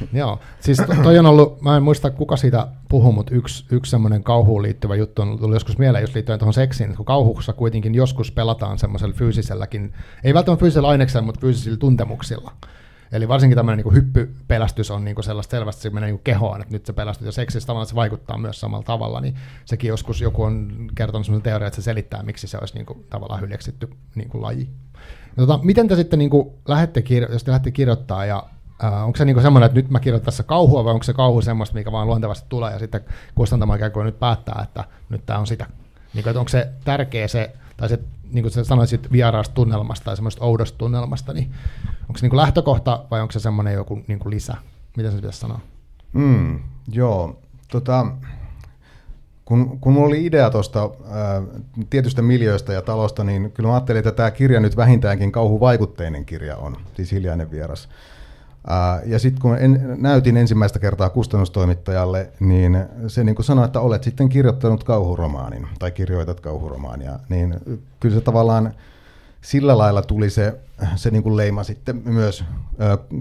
Joo, 0.12 0.40
siis 0.60 0.78
to, 0.78 1.02
toi 1.02 1.18
on 1.18 1.26
ollut, 1.26 1.62
mä 1.62 1.76
en 1.76 1.82
muista 1.82 2.10
kuka 2.10 2.36
siitä 2.36 2.68
puhuu, 2.88 3.12
mutta 3.12 3.34
yksi, 3.34 3.64
yksi 3.70 3.90
semmoinen 3.90 4.24
kauhuun 4.24 4.62
liittyvä 4.62 4.94
juttu 4.94 5.22
on 5.22 5.38
tullut 5.38 5.56
joskus 5.56 5.78
mieleen 5.78 6.02
just 6.02 6.14
liittyen 6.14 6.38
tuohon 6.38 6.54
seksiin, 6.54 6.96
kun 6.96 7.06
kauhussa 7.06 7.52
kuitenkin 7.52 7.94
joskus 7.94 8.32
pelataan 8.32 8.78
semmoisella 8.78 9.14
fyysiselläkin, 9.14 9.94
ei 10.24 10.34
välttämättä 10.34 10.60
fyysisellä 10.60 10.88
aineksella, 10.88 11.26
mutta 11.26 11.40
fyysisillä 11.40 11.76
tuntemuksilla. 11.76 12.52
Eli 13.12 13.28
varsinkin 13.28 13.56
tämmöinen 13.56 13.84
niin 13.84 13.94
hyppypelästys 13.94 14.90
on 14.90 15.04
niin 15.04 15.24
sellaista 15.24 15.50
selvästi, 15.50 15.82
se 15.82 15.90
menee 15.90 16.10
niin 16.10 16.20
kehoon, 16.24 16.60
että 16.60 16.72
nyt 16.72 16.86
se 16.86 16.92
pelästyt 16.92 17.26
ja 17.26 17.32
seksissä 17.32 17.66
tavallaan 17.66 17.86
se 17.86 17.94
vaikuttaa 17.94 18.38
myös 18.38 18.60
samalla 18.60 18.84
tavalla, 18.84 19.20
niin 19.20 19.34
sekin 19.64 19.88
joskus 19.88 20.20
joku 20.20 20.42
on 20.42 20.88
kertonut 20.94 21.26
sellaisen 21.26 21.42
teorian, 21.42 21.66
että 21.66 21.76
se 21.76 21.82
selittää, 21.82 22.22
miksi 22.22 22.46
se 22.46 22.58
olisi 22.58 22.74
niin 22.74 22.86
kuin, 22.86 23.06
tavallaan 23.10 23.40
hyljeksitty 23.40 23.88
niin 24.14 24.28
kuin 24.28 24.42
laji. 24.42 24.68
Tota, 25.36 25.60
miten 25.62 25.88
te 25.88 25.96
sitten 25.96 26.18
niin 26.18 26.30
kuin, 26.30 26.50
lähdette, 26.68 27.04
jos 27.32 27.44
te 27.44 27.50
lähdette 27.50 27.70
kirjoittaa 27.70 28.26
ja 28.26 28.42
Uh, 28.84 29.04
onko 29.04 29.16
se 29.16 29.24
niinku 29.24 29.42
semmoinen, 29.42 29.66
että 29.66 29.76
nyt 29.76 29.90
mä 29.90 30.00
kirjoitan 30.00 30.24
tässä 30.24 30.42
kauhua, 30.42 30.84
vai 30.84 30.92
onko 30.92 31.02
se 31.02 31.12
kauhu 31.12 31.42
semmoista, 31.42 31.74
mikä 31.74 31.92
vaan 31.92 32.06
luontevasti 32.06 32.46
tulee, 32.48 32.72
ja 32.72 32.78
sitten 32.78 33.04
kustantama 33.34 33.74
ikään 33.74 33.92
kuin 33.92 34.06
nyt 34.06 34.18
päättää, 34.18 34.60
että 34.64 34.84
nyt 35.08 35.26
tämä 35.26 35.38
on 35.38 35.46
sitä. 35.46 35.66
Niinku, 36.14 36.30
että 36.30 36.40
onko 36.40 36.48
se 36.48 36.68
tärkeä 36.84 37.28
se, 37.28 37.52
tai 37.76 37.88
se, 37.88 37.98
niin 38.32 38.42
kuin 38.42 38.52
sä 38.52 38.64
sanoisit 38.64 39.12
vieraasta 39.12 39.54
tunnelmasta 39.54 40.04
tai 40.04 40.16
semmoista 40.16 40.44
oudosta 40.44 40.78
tunnelmasta, 40.78 41.32
niin 41.32 41.52
onko 42.02 42.16
se 42.18 42.22
niinku 42.22 42.36
lähtökohta, 42.36 43.04
vai 43.10 43.20
onko 43.20 43.32
se 43.32 43.40
semmoinen 43.40 43.74
joku 43.74 44.02
niinku 44.06 44.30
lisä? 44.30 44.54
Miten 44.96 45.12
se 45.12 45.16
pitäisi 45.16 45.38
sanoa? 45.38 45.60
Mm, 46.12 46.60
joo, 46.88 47.38
tota, 47.70 48.06
kun, 49.44 49.80
kun 49.80 49.92
mulla 49.92 50.06
oli 50.06 50.26
idea 50.26 50.50
tuosta 50.50 50.90
tietystä 51.90 52.22
miljöistä 52.22 52.72
ja 52.72 52.82
talosta, 52.82 53.24
niin 53.24 53.52
kyllä 53.52 53.68
mä 53.68 53.74
ajattelin, 53.74 53.98
että 53.98 54.12
tämä 54.12 54.30
kirja 54.30 54.60
nyt 54.60 54.76
vähintäänkin 54.76 55.32
kauhuvaikutteinen 55.32 56.24
kirja 56.24 56.56
on, 56.56 56.76
siis 56.96 57.12
hiljainen 57.12 57.50
vieras. 57.50 57.88
Ja 59.04 59.18
sitten 59.18 59.42
kun 59.42 59.58
en, 59.58 59.96
näytin 59.98 60.36
ensimmäistä 60.36 60.78
kertaa 60.78 61.10
kustannustoimittajalle, 61.10 62.30
niin 62.40 62.78
se 63.06 63.24
niin 63.24 63.34
kuin 63.34 63.46
sanoi, 63.46 63.64
että 63.64 63.80
olet 63.80 64.04
sitten 64.04 64.28
kirjoittanut 64.28 64.84
kauhuromaanin 64.84 65.68
tai 65.78 65.90
kirjoitat 65.90 66.40
kauhuromaania, 66.40 67.18
niin 67.28 67.54
kyllä 68.00 68.14
se 68.14 68.20
tavallaan 68.20 68.74
sillä 69.46 69.78
lailla 69.78 70.02
tuli 70.02 70.30
se, 70.30 70.60
se 70.96 71.10
niin 71.10 71.22
kuin 71.22 71.36
leima 71.36 71.64
sitten 71.64 72.02
myös 72.04 72.44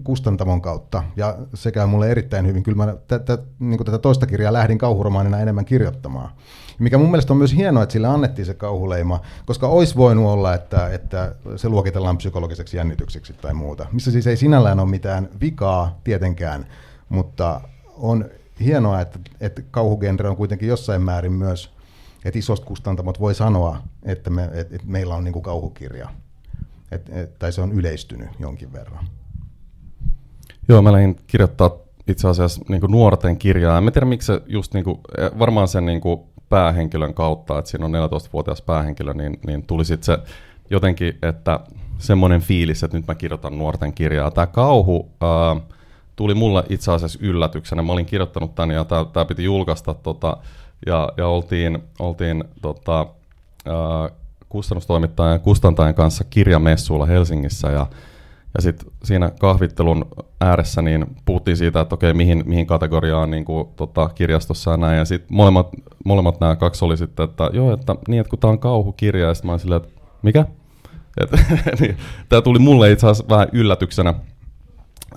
kustantamon 0.04 0.62
kautta, 0.62 1.04
ja 1.16 1.38
se 1.54 1.72
käy 1.72 1.88
mulle 1.88 2.12
erittäin 2.12 2.48
hyvin. 2.48 2.64
Kyllä 2.64 2.86
mä 2.86 2.96
tätä, 3.08 3.38
niin 3.60 3.78
kuin 3.78 3.86
tätä 3.86 3.98
toista 3.98 4.28
kirjaa 4.28 4.54
lähdin 4.54 4.78
kauhuromaanina 4.78 5.40
enemmän 5.40 5.66
kirjoittamaan. 5.66 6.32
Mikä 6.80 6.98
mun 6.98 7.12
mielestä 7.12 7.34
on 7.34 7.38
myös 7.38 7.56
hienoa, 7.56 7.84
että 7.84 7.94
sille 7.94 8.08
annettiin 8.08 8.46
se 8.46 8.54
kauhuleima, 8.54 9.22
koska 9.46 9.68
olisi 9.68 9.96
voinut 9.96 10.26
olla, 10.26 10.54
että, 10.54 10.90
että 10.90 11.36
se 11.56 11.70
luokitellaan 11.70 12.18
psykologiseksi 12.18 12.78
jännitykseksi 12.78 13.34
tai 13.34 13.54
muuta. 13.54 13.86
Missä 13.92 14.12
siis 14.12 14.28
ei 14.28 14.38
sinällään 14.38 14.80
ole 14.80 14.90
mitään 14.90 15.30
vikaa 15.42 16.00
tietenkään, 16.04 16.66
mutta 17.10 17.62
on 17.98 18.26
hienoa, 18.60 19.02
että, 19.02 19.20
että 19.42 19.62
kauhugenre 19.72 20.30
on 20.30 20.36
kuitenkin 20.36 20.70
jossain 20.70 21.02
määrin 21.02 21.34
myös, 21.34 21.75
että 22.26 22.40
isosta 22.40 22.66
kustantamot 22.66 23.20
voi 23.20 23.36
sanoa, 23.36 23.78
että, 24.04 24.30
me, 24.30 24.44
että 24.54 24.78
meillä 24.86 25.16
on 25.16 25.24
niin 25.24 25.34
kuin 25.34 25.44
kauhukirja. 25.44 26.10
Et, 26.92 27.10
et, 27.10 27.40
tai 27.40 27.52
se 27.52 27.62
on 27.62 27.72
yleistynyt 27.72 28.30
jonkin 28.40 28.74
verran. 28.74 29.08
Joo, 30.68 30.82
mä 30.82 30.92
lähdin 30.92 31.16
kirjoittaa 31.28 31.72
itse 32.08 32.28
asiassa 32.28 32.62
niin 32.70 32.82
kuin 32.82 32.92
nuorten 32.92 33.38
kirjaa. 33.38 33.78
En 33.78 33.94
tiedä, 33.94 34.06
miksi 34.06 34.26
se 34.26 34.42
just 34.46 34.74
niin 34.74 34.84
kuin, 34.84 35.00
eh, 35.18 35.32
varmaan 35.40 35.68
sen 35.68 35.86
niin 35.86 36.02
kuin 36.02 36.20
päähenkilön 36.50 37.14
kautta, 37.14 37.60
että 37.60 37.72
siinä 37.72 37.86
on 37.86 37.92
14-vuotias 37.92 38.62
päähenkilö, 38.62 39.14
niin, 39.14 39.40
niin 39.48 39.64
tuli 39.64 39.86
sitten 39.86 40.06
se 40.06 40.18
jotenkin, 40.70 41.18
että 41.22 41.60
semmoinen 41.98 42.42
fiilis, 42.42 42.84
että 42.84 42.98
nyt 42.98 43.08
mä 43.08 43.16
kirjoitan 43.16 43.58
nuorten 43.58 43.94
kirjaa. 43.94 44.32
Tämä 44.32 44.48
kauhu, 44.48 45.12
ää, 45.22 45.56
tuli 46.16 46.34
mulle 46.34 46.64
itse 46.70 46.92
asiassa 46.92 47.20
yllätyksenä. 47.22 47.82
Mä 47.82 47.94
olin 47.94 48.06
kirjoittanut 48.06 48.56
tämän 48.56 48.76
ja 48.76 48.86
tämä 49.14 49.26
piti 49.26 49.44
julkaista 49.44 49.94
tota, 49.94 50.38
ja, 50.86 51.10
ja 51.18 51.28
oltiin, 51.28 51.84
oltiin 52.00 52.44
tota, 52.62 52.98
ää, 53.66 54.10
kustannustoimittajan 54.50 55.40
kustantajan 55.40 55.96
kanssa 55.96 56.24
kirjamessuilla 56.30 57.06
Helsingissä 57.06 57.68
ja, 57.68 57.88
ja 58.58 58.62
sitten 58.62 58.92
siinä 59.04 59.32
kahvittelun 59.40 60.06
ääressä 60.42 60.82
niin 60.82 61.06
puhuttiin 61.26 61.58
siitä, 61.58 61.82
että 61.82 61.96
okei, 61.96 62.14
mihin, 62.14 62.44
mihin 62.46 62.68
kategoriaan 62.68 63.32
niin 63.32 63.46
kuin, 63.46 63.68
tota, 63.76 64.10
kirjastossa 64.10 64.72
ja 64.72 64.78
näin. 64.78 64.98
Ja 64.98 65.06
sitten 65.06 65.36
molemmat, 65.36 65.70
molemmat 66.06 66.40
nämä 66.40 66.56
kaksi 66.56 66.86
oli 66.86 66.98
sitten, 66.98 67.24
että 67.24 67.50
joo, 67.54 67.74
että 67.74 67.96
niin, 68.08 68.22
että 68.22 68.30
kun 68.30 68.40
tämä 68.40 68.52
on 68.52 68.60
kauhukirja, 68.60 69.28
ja 69.28 69.34
sitten 69.34 69.48
mä 69.48 69.52
olin 69.52 69.60
silleen, 69.60 69.82
että 69.84 70.02
mikä? 70.22 70.46
niin, 71.80 71.98
tämä 72.30 72.42
tuli 72.42 72.60
mulle 72.60 72.92
itse 72.92 73.08
asiassa 73.08 73.36
vähän 73.36 73.48
yllätyksenä. 73.52 74.14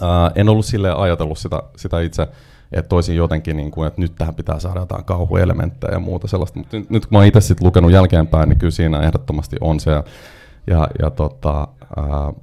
Ää, 0.01 0.31
en 0.35 0.49
ollut 0.49 0.67
silleen 0.67 0.97
ajatellut 0.97 1.39
sitä, 1.39 1.63
sitä 1.77 2.01
itse, 2.01 2.29
että 2.73 2.89
toisin 2.89 3.17
jotenkin, 3.17 3.57
niin 3.57 3.71
kuin, 3.71 3.89
että 3.89 4.01
nyt 4.01 4.13
tähän 4.19 4.35
pitää 4.35 4.61
saada 4.61 4.81
jotain 4.81 5.05
kauhuelementtejä 5.05 5.93
ja 5.93 5.99
muuta 5.99 6.29
sellaista. 6.29 6.59
Mutta 6.59 6.77
nyt, 6.77 6.91
nyt 6.91 7.07
kun 7.07 7.19
mä 7.19 7.25
itse 7.25 7.41
sitten 7.41 7.67
lukenut 7.67 7.93
jälkeenpäin, 7.93 8.49
niin 8.49 8.59
kyllä 8.59 8.71
siinä 8.71 9.01
ehdottomasti 9.01 9.57
on 9.61 9.81
se. 9.81 9.91
Ja, 9.91 10.05
ja, 10.67 10.89
ja 11.03 11.11
tota, 11.11 11.69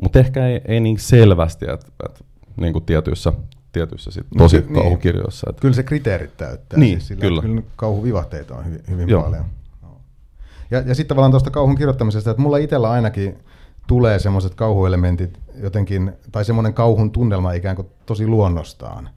mutta 0.01 0.19
ehkä 0.19 0.47
ei, 0.47 0.61
ei 0.65 0.79
niin 0.79 0.99
selvästi, 0.99 1.65
että, 1.69 1.87
että 2.05 2.19
niin 2.57 2.73
kuin 2.73 2.85
tietyissä, 2.85 3.33
tietyissä 3.71 4.11
sit 4.11 4.27
tosi 4.37 4.57
niin, 4.59 4.73
kauhukirjoissa. 4.73 5.49
Että. 5.49 5.61
Kyllä 5.61 5.73
se 5.73 5.83
kriteerit 5.83 6.37
täyttää. 6.37 6.79
Niin, 6.79 6.97
siis 6.99 7.07
sillä, 7.07 7.21
kyllä. 7.21 7.41
kyllä 7.41 7.61
kauhuvivahteita 7.75 8.55
on 8.55 8.65
hyvin, 8.65 8.81
hyvin 8.89 9.21
paljon. 9.21 9.45
Ja, 10.71 10.79
ja 10.79 10.95
sitten 10.95 11.07
tavallaan 11.07 11.31
tuosta 11.31 11.51
kauhun 11.51 11.75
kirjoittamisesta, 11.75 12.31
että 12.31 12.41
mulla 12.41 12.57
itsellä 12.57 12.91
ainakin 12.91 13.37
tulee 13.87 14.19
semmoiset 14.19 14.55
kauhuelementit 14.55 15.39
jotenkin, 15.55 16.13
tai 16.31 16.45
semmoinen 16.45 16.73
kauhun 16.73 17.11
tunnelma 17.11 17.51
ikään 17.51 17.75
kuin 17.75 17.87
tosi 18.05 18.27
luonnostaan. 18.27 19.09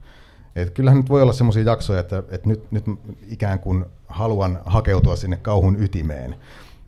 Et 0.61 0.73
kyllähän 0.73 0.97
nyt 0.97 1.09
voi 1.09 1.21
olla 1.21 1.33
semmoisia 1.33 1.63
jaksoja, 1.63 1.99
että, 1.99 2.23
että 2.29 2.49
nyt, 2.49 2.71
nyt 2.71 2.85
ikään 3.29 3.59
kuin 3.59 3.85
haluan 4.07 4.59
hakeutua 4.65 5.15
sinne 5.15 5.37
kauhun 5.37 5.83
ytimeen, 5.83 6.35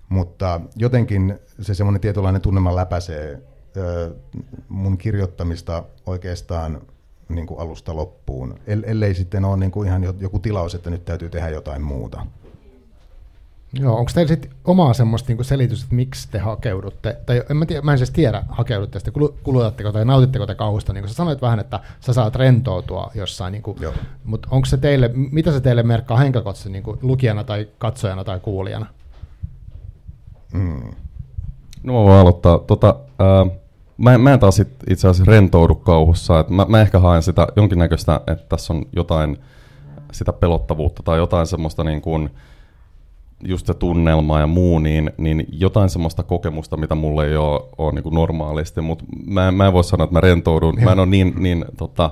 mutta 0.09 0.61
jotenkin 0.75 1.39
se 1.61 1.73
semmoinen 1.73 2.01
tietynlainen 2.01 2.41
tunnelma 2.41 2.75
läpäisee 2.75 3.41
mun 4.69 4.97
kirjoittamista 4.97 5.83
oikeastaan 6.05 6.81
niin 7.29 7.47
kuin 7.47 7.59
alusta 7.59 7.95
loppuun, 7.95 8.55
ellei 8.67 9.13
sitten 9.15 9.45
ole 9.45 9.57
niin 9.57 9.71
kuin 9.71 9.87
ihan 9.87 10.03
joku 10.19 10.39
tilaus, 10.39 10.75
että 10.75 10.89
nyt 10.89 11.05
täytyy 11.05 11.29
tehdä 11.29 11.49
jotain 11.49 11.81
muuta. 11.81 12.25
Joo, 13.79 13.97
onko 13.97 14.11
teillä 14.15 14.27
sitten 14.27 14.51
omaa 14.65 14.93
semmoista 14.93 15.27
niinku 15.27 15.43
selitystä, 15.43 15.83
että 15.83 15.95
miksi 15.95 16.27
te 16.31 16.39
hakeudutte, 16.39 17.17
tai 17.25 17.43
en 17.49 17.57
mä, 17.57 17.65
tiedä, 17.65 17.81
mä 17.81 17.91
en 17.91 17.97
siis 17.97 18.11
tiedä, 18.11 18.43
hakeudutte 18.49 18.99
sitten, 18.99 19.13
kulutatteko 19.43 19.91
tai 19.91 20.05
nautitteko 20.05 20.45
te 20.47 20.55
kauhusta, 20.55 20.93
niin 20.93 21.01
kuin 21.01 21.09
sä 21.09 21.15
sanoit 21.15 21.41
vähän, 21.41 21.59
että 21.59 21.79
sä 21.99 22.13
saat 22.13 22.35
rentoutua 22.35 23.11
jossain, 23.15 23.51
niin 23.51 23.63
kuin, 23.63 23.77
mutta 24.23 24.47
onko 24.51 24.65
se 24.65 24.77
teille, 24.77 25.11
mitä 25.13 25.51
se 25.51 25.61
teille 25.61 25.83
merkkaa 25.83 26.17
henkilökohtaisesti 26.17 26.69
niin 26.69 26.83
lukijana 27.01 27.43
tai 27.43 27.67
katsojana 27.77 28.23
tai 28.23 28.39
kuulijana? 28.39 28.85
Mm. 30.53 30.91
No 31.83 31.93
mä 31.93 31.99
voin 31.99 32.19
aloittaa. 32.19 32.59
Tota, 32.59 32.95
ää, 33.19 33.45
mä, 33.97 34.17
mä 34.17 34.33
en 34.33 34.39
taas 34.39 34.59
itse 34.89 35.07
asiassa 35.07 35.31
rentoudu 35.31 35.75
kauhussa, 35.75 36.39
että 36.39 36.53
mä, 36.53 36.65
mä 36.69 36.81
ehkä 36.81 36.99
haen 36.99 37.23
sitä 37.23 37.47
jonkinnäköistä, 37.55 38.21
että 38.27 38.45
tässä 38.49 38.73
on 38.73 38.85
jotain 38.95 39.37
sitä 40.11 40.33
pelottavuutta 40.33 41.03
tai 41.03 41.17
jotain 41.17 41.47
semmoista 41.47 41.83
niin 41.83 42.01
kuin, 42.01 42.29
just 43.43 43.65
se 43.65 43.73
tunnelma 43.73 44.39
ja 44.39 44.47
muu, 44.47 44.79
niin, 44.79 45.11
niin 45.17 45.47
jotain 45.51 45.89
semmoista 45.89 46.23
kokemusta, 46.23 46.77
mitä 46.77 46.95
mulle 46.95 47.27
ei 47.27 47.35
ole, 47.35 47.61
ole 47.77 47.91
niin 47.91 48.03
kuin 48.03 48.15
normaalisti, 48.15 48.81
mutta 48.81 49.05
mä, 49.27 49.51
mä 49.51 49.67
en 49.67 49.73
voi 49.73 49.83
sanoa, 49.83 50.03
että 50.03 50.13
mä 50.13 50.21
rentoudun. 50.21 50.77
Mä 50.83 50.91
en 50.91 50.99
ole 50.99 51.07
niin, 51.07 51.33
niin 51.37 51.65
tota, 51.77 52.11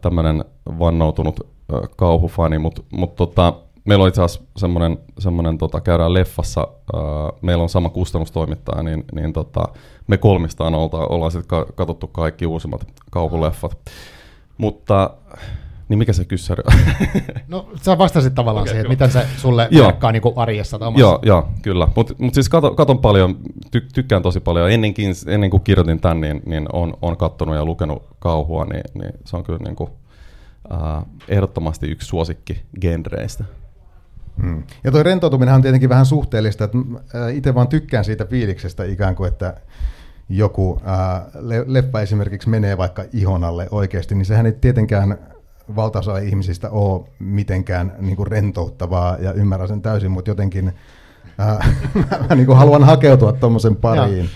tämmöinen 0.00 0.44
vannoutunut 0.78 1.40
kauhufani, 1.96 2.58
mutta 2.58 2.82
mut, 2.92 3.16
tota, 3.16 3.54
meillä 3.84 4.02
on 4.02 4.08
itse 4.08 4.22
asiassa 4.22 4.48
semmoinen, 4.56 4.98
semmoinen 5.18 5.58
tota, 5.58 5.80
käydään 5.80 6.14
leffassa, 6.14 6.68
meillä 7.42 7.62
on 7.62 7.68
sama 7.68 7.88
kustannustoimittaja, 7.88 8.82
niin, 8.82 9.04
niin 9.14 9.32
tota, 9.32 9.64
me 10.06 10.16
kolmistaan 10.16 10.74
olta, 10.74 10.96
ollaan 10.96 11.32
sitten 11.32 11.64
katsottu 11.74 12.06
kaikki 12.06 12.46
uusimmat 12.46 12.86
kauhuleffat. 13.10 13.78
Mutta 14.58 15.10
niin 15.90 15.98
mikä 15.98 16.12
se 16.12 16.24
kyssäri 16.24 16.62
on? 16.66 16.72
no 17.48 17.68
sä 17.82 17.98
vastasit 17.98 18.34
tavallaan 18.34 18.62
okay, 18.62 18.72
siihen, 18.72 18.92
että 18.92 19.06
miten 19.06 19.10
se 19.10 19.26
sulle 19.36 19.68
merkkaa 19.84 20.12
niin 20.12 20.22
arjessa 20.36 20.78
tai 20.78 20.92
Joo, 20.96 21.18
joo, 21.22 21.48
kyllä. 21.62 21.88
Mutta 21.96 22.14
mut 22.18 22.34
siis 22.34 22.48
katon, 22.48 22.76
katon 22.76 22.98
paljon, 22.98 23.36
ty, 23.70 23.80
tykkään 23.94 24.22
tosi 24.22 24.40
paljon. 24.40 24.70
Ennenkin, 24.70 25.14
ennen 25.26 25.50
kuin 25.50 25.62
kirjoitin 25.62 26.00
tämän, 26.00 26.20
niin, 26.20 26.42
niin 26.46 26.66
on, 26.72 26.94
on 27.02 27.16
katsonut 27.16 27.54
ja 27.54 27.64
lukenut 27.64 28.02
kauhua, 28.18 28.64
niin, 28.64 28.82
niin 28.94 29.12
se 29.24 29.36
on 29.36 29.44
kyllä 29.44 29.58
niin 29.64 29.76
kuin, 29.76 29.90
äh, 30.72 31.04
ehdottomasti 31.28 31.86
yksi 31.86 32.08
suosikki 32.08 32.62
genreistä. 32.80 33.44
Hmm. 34.42 34.62
Ja 34.84 34.90
tuo 34.90 35.02
rentoutuminen 35.02 35.54
on 35.54 35.62
tietenkin 35.62 35.88
vähän 35.88 36.06
suhteellista, 36.06 36.64
että 36.64 36.78
itse 37.32 37.54
vaan 37.54 37.68
tykkään 37.68 38.04
siitä 38.04 38.24
fiiliksestä 38.24 38.84
ikään 38.84 39.16
kuin, 39.16 39.28
että 39.28 39.54
joku 40.28 40.80
ää, 40.84 41.26
leffa 41.66 42.00
esimerkiksi 42.00 42.48
menee 42.48 42.76
vaikka 42.76 43.04
ihon 43.12 43.44
alle 43.44 43.68
oikeasti, 43.70 44.14
niin 44.14 44.26
sehän 44.26 44.46
ei 44.46 44.52
tietenkään 44.52 45.18
valtaosa 45.76 46.18
ihmisistä 46.18 46.70
ole 46.70 47.08
mitenkään 47.18 47.92
niin 47.98 48.16
kuin 48.16 48.26
rentouttavaa 48.26 49.16
ja 49.18 49.32
ymmärrän 49.32 49.68
sen 49.68 49.82
täysin, 49.82 50.10
mutta 50.10 50.30
jotenkin 50.30 50.72
äh, 51.40 51.76
mä 52.28 52.34
niin 52.34 52.46
kuin 52.46 52.58
haluan 52.58 52.84
hakeutua 52.84 53.32
tuommoisen 53.32 53.76
pariin. 53.76 54.30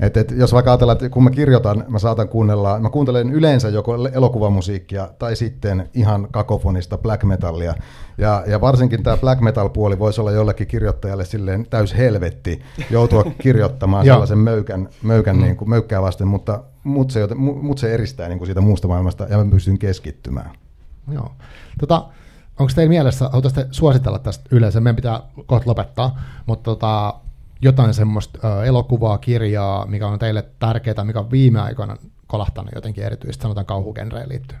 Et, 0.00 0.16
et, 0.16 0.30
jos 0.30 0.52
vaikka 0.52 0.70
ajatellaan, 0.70 0.96
että 0.96 1.08
kun 1.08 1.24
mä 1.24 1.30
kirjoitan, 1.30 1.84
mä 1.88 1.98
saatan 1.98 2.28
kuunnella, 2.28 2.78
mä 2.78 2.90
kuuntelen 2.90 3.32
yleensä 3.32 3.68
joko 3.68 3.94
elokuvamusiikkia 4.12 5.08
tai 5.18 5.36
sitten 5.36 5.88
ihan 5.94 6.28
kakofonista 6.30 6.98
black 6.98 7.24
metallia. 7.24 7.74
Ja, 8.18 8.44
ja 8.46 8.60
varsinkin 8.60 9.02
tämä 9.02 9.16
black 9.16 9.40
metal 9.40 9.68
puoli 9.68 9.98
voisi 9.98 10.20
olla 10.20 10.32
jollekin 10.32 10.66
kirjoittajalle 10.66 11.24
silleen 11.24 11.66
täys 11.70 11.96
helvetti 11.96 12.62
joutua 12.90 13.24
kirjoittamaan 13.38 14.04
sellaisen 14.04 14.38
möykän, 14.38 14.88
möykän 15.02 15.36
mm. 15.36 15.42
niin 15.42 15.56
kuin, 15.56 15.68
möykkää 15.68 16.02
vasten, 16.02 16.28
mutta 16.28 16.62
mut 16.86 17.10
se, 17.10 17.28
mut 17.34 17.78
se 17.78 17.94
eristää 17.94 18.28
niin 18.28 18.38
kuin 18.38 18.46
siitä 18.46 18.60
muusta 18.60 18.88
maailmasta 18.88 19.24
ja 19.24 19.44
mä 19.44 19.50
pystyn 19.50 19.78
keskittymään. 19.78 20.50
Joo. 21.12 21.32
Tota, 21.80 22.06
onko 22.58 22.72
teillä 22.74 22.88
mielessä, 22.88 23.24
haluaisitte 23.24 23.68
suositella 23.70 24.18
tästä 24.18 24.44
yleensä, 24.50 24.80
meidän 24.80 24.96
pitää 24.96 25.22
kohta 25.46 25.70
lopettaa, 25.70 26.20
mutta 26.46 26.64
tota, 26.64 27.14
jotain 27.62 27.94
semmoista 27.94 28.64
elokuvaa, 28.64 29.18
kirjaa, 29.18 29.86
mikä 29.86 30.06
on 30.06 30.18
teille 30.18 30.44
tärkeää, 30.58 31.04
mikä 31.04 31.20
on 31.20 31.30
viime 31.30 31.60
aikoina 31.60 31.96
kolahtanut 32.26 32.74
jotenkin 32.74 33.04
erityisesti, 33.04 33.42
sanotaan 33.42 33.66
kauhugenreen 33.66 34.28
liittyen? 34.28 34.60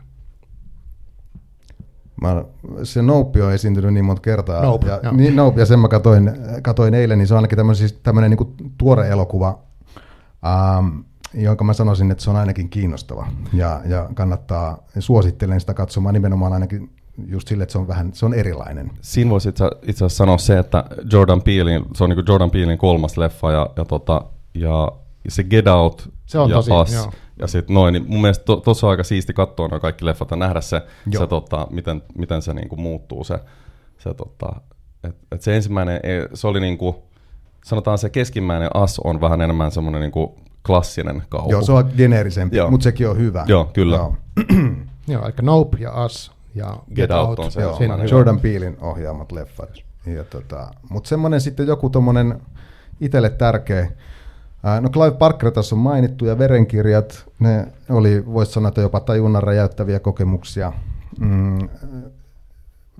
Mä, 2.22 2.44
se 2.82 3.02
Nope 3.02 3.44
on 3.44 3.52
esiintynyt 3.52 3.94
niin 3.94 4.04
monta 4.04 4.22
kertaa. 4.22 4.62
Nope, 4.62 4.86
ja, 4.86 5.12
niin, 5.12 5.36
nope, 5.36 5.60
ja 5.60 5.66
sen 5.66 5.78
mä 5.78 5.88
katoin, 5.88 6.30
katoin 6.62 6.94
eilen, 6.94 7.18
niin 7.18 7.28
se 7.28 7.34
on 7.34 7.38
ainakin 7.38 7.56
tämmöinen, 7.56 7.76
siis 7.76 8.00
niin 8.28 8.72
tuore 8.78 9.08
elokuva, 9.08 9.58
ähm, 10.46 10.98
jonka 11.34 11.64
mä 11.64 11.72
sanoisin, 11.72 12.10
että 12.10 12.24
se 12.24 12.30
on 12.30 12.36
ainakin 12.36 12.68
kiinnostava. 12.68 13.26
Ja, 13.52 13.80
ja 13.84 14.08
kannattaa, 14.14 14.78
suosittelen 14.98 15.60
sitä 15.60 15.74
katsomaan 15.74 16.12
nimenomaan 16.12 16.52
ainakin 16.52 16.90
just 17.26 17.48
sille, 17.48 17.62
että 17.62 17.72
se 17.72 17.78
on 17.78 17.88
vähän 17.88 18.10
se 18.14 18.26
on 18.26 18.34
erilainen. 18.34 18.90
Siinä 19.00 19.30
voisi 19.30 19.48
itse, 19.48 19.64
itse 19.82 20.04
asiassa 20.04 20.16
sanoa 20.16 20.38
se, 20.38 20.58
että 20.58 20.84
Jordan 21.12 21.42
Peelin, 21.42 21.84
se 21.94 22.04
on 22.04 22.10
niin 22.10 22.16
kuin 22.16 22.26
Jordan 22.28 22.50
Peelin 22.50 22.78
kolmas 22.78 23.16
leffa 23.16 23.52
ja, 23.52 23.70
ja, 23.76 23.84
tota, 23.84 24.22
ja 24.54 24.92
se 25.28 25.44
Get 25.44 25.66
Out 25.66 26.10
se 26.26 26.38
on 26.38 26.50
ja 26.50 26.56
tosi, 26.56 26.72
Us, 26.72 26.92
joo. 26.92 27.12
ja 27.38 27.46
sitten 27.46 27.74
noin, 27.74 27.92
niin 27.92 28.04
mun 28.08 28.20
mielestä 28.20 28.44
tuossa 28.44 28.80
to, 28.80 28.86
on 28.86 28.90
aika 28.90 29.04
siisti 29.04 29.32
katsoa 29.32 29.68
nuo 29.68 29.80
kaikki 29.80 30.04
leffat 30.04 30.30
ja 30.30 30.36
nähdä 30.36 30.60
se, 30.60 30.82
se 31.18 31.26
tota, 31.26 31.66
miten, 31.70 32.02
miten 32.18 32.42
se 32.42 32.54
niinku 32.54 32.76
muuttuu 32.76 33.24
se, 33.24 33.38
se 33.98 34.14
tota, 34.14 34.60
et, 35.04 35.16
et 35.32 35.42
se 35.42 35.56
ensimmäinen, 35.56 36.00
se 36.34 36.46
oli 36.46 36.60
niinku, 36.60 37.04
sanotaan 37.64 37.98
se 37.98 38.10
keskimmäinen 38.10 38.70
As 38.74 39.00
on 39.04 39.20
vähän 39.20 39.40
enemmän 39.40 39.70
semmoinen 39.70 40.00
niinku 40.00 40.38
klassinen 40.66 41.22
kauhu. 41.28 41.50
Joo, 41.50 41.62
se 41.62 41.72
on 41.72 41.90
geneerisempi, 41.96 42.56
mutta 42.70 42.84
sekin 42.84 43.08
on 43.08 43.18
hyvä. 43.18 43.44
Joo, 43.48 43.64
kyllä. 43.64 43.96
Joo, 43.96 44.16
joo 45.08 45.24
eli 45.24 45.32
Nope 45.42 45.78
ja 45.80 46.04
Us 46.04 46.32
ja 46.54 46.76
Get, 46.86 46.96
Get 46.96 47.10
Out, 47.10 47.38
on 47.38 47.52
se. 47.52 47.60
Joo, 47.60 47.78
Jordan 48.10 48.40
Peelin 48.40 48.76
ohjaamat 48.80 49.32
leffat. 49.32 49.70
Ja 50.06 50.24
tota, 50.24 50.70
Mutta 50.90 51.08
semmoinen 51.08 51.40
sitten 51.40 51.66
joku 51.66 51.90
tuommoinen 51.90 52.40
itselle 53.00 53.30
tärkeä, 53.30 53.88
No 54.80 54.88
Clive 54.88 55.16
Barker 55.16 55.50
tässä 55.50 55.74
on 55.74 55.78
mainittu 55.78 56.24
ja 56.24 56.38
verenkirjat, 56.38 57.26
ne 57.38 57.66
oli, 57.88 58.26
voisi 58.26 58.52
sanoa, 58.52 58.68
että 58.68 58.80
jopa 58.80 59.00
tajunnan 59.00 59.42
räjäyttäviä 59.42 60.00
kokemuksia. 60.00 60.72
Mm, 61.20 61.68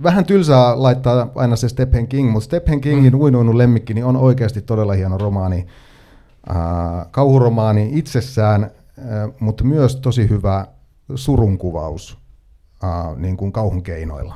vähän 0.02 0.24
tylsää 0.24 0.82
laittaa 0.82 1.30
aina 1.34 1.56
se 1.56 1.68
Stephen 1.68 2.08
King, 2.08 2.32
mutta 2.32 2.44
Stephen 2.44 2.80
Kingin 2.80 3.12
mm. 3.12 3.20
Uinuinu 3.20 3.58
lemmikki 3.58 3.94
niin 3.94 4.04
on 4.04 4.16
oikeasti 4.16 4.62
todella 4.62 4.92
hieno 4.92 5.18
romaani. 5.18 5.66
Äh, 6.50 7.06
kauhuromaani 7.10 7.90
itsessään, 7.92 8.64
äh, 8.64 8.70
mutta 9.40 9.64
myös 9.64 9.96
tosi 9.96 10.28
hyvä 10.28 10.66
surunkuvaus 11.14 12.18
äh, 12.84 13.16
niin 13.16 13.36
kuin 13.36 13.52
kauhun 13.52 13.82
keinoilla. 13.82 14.34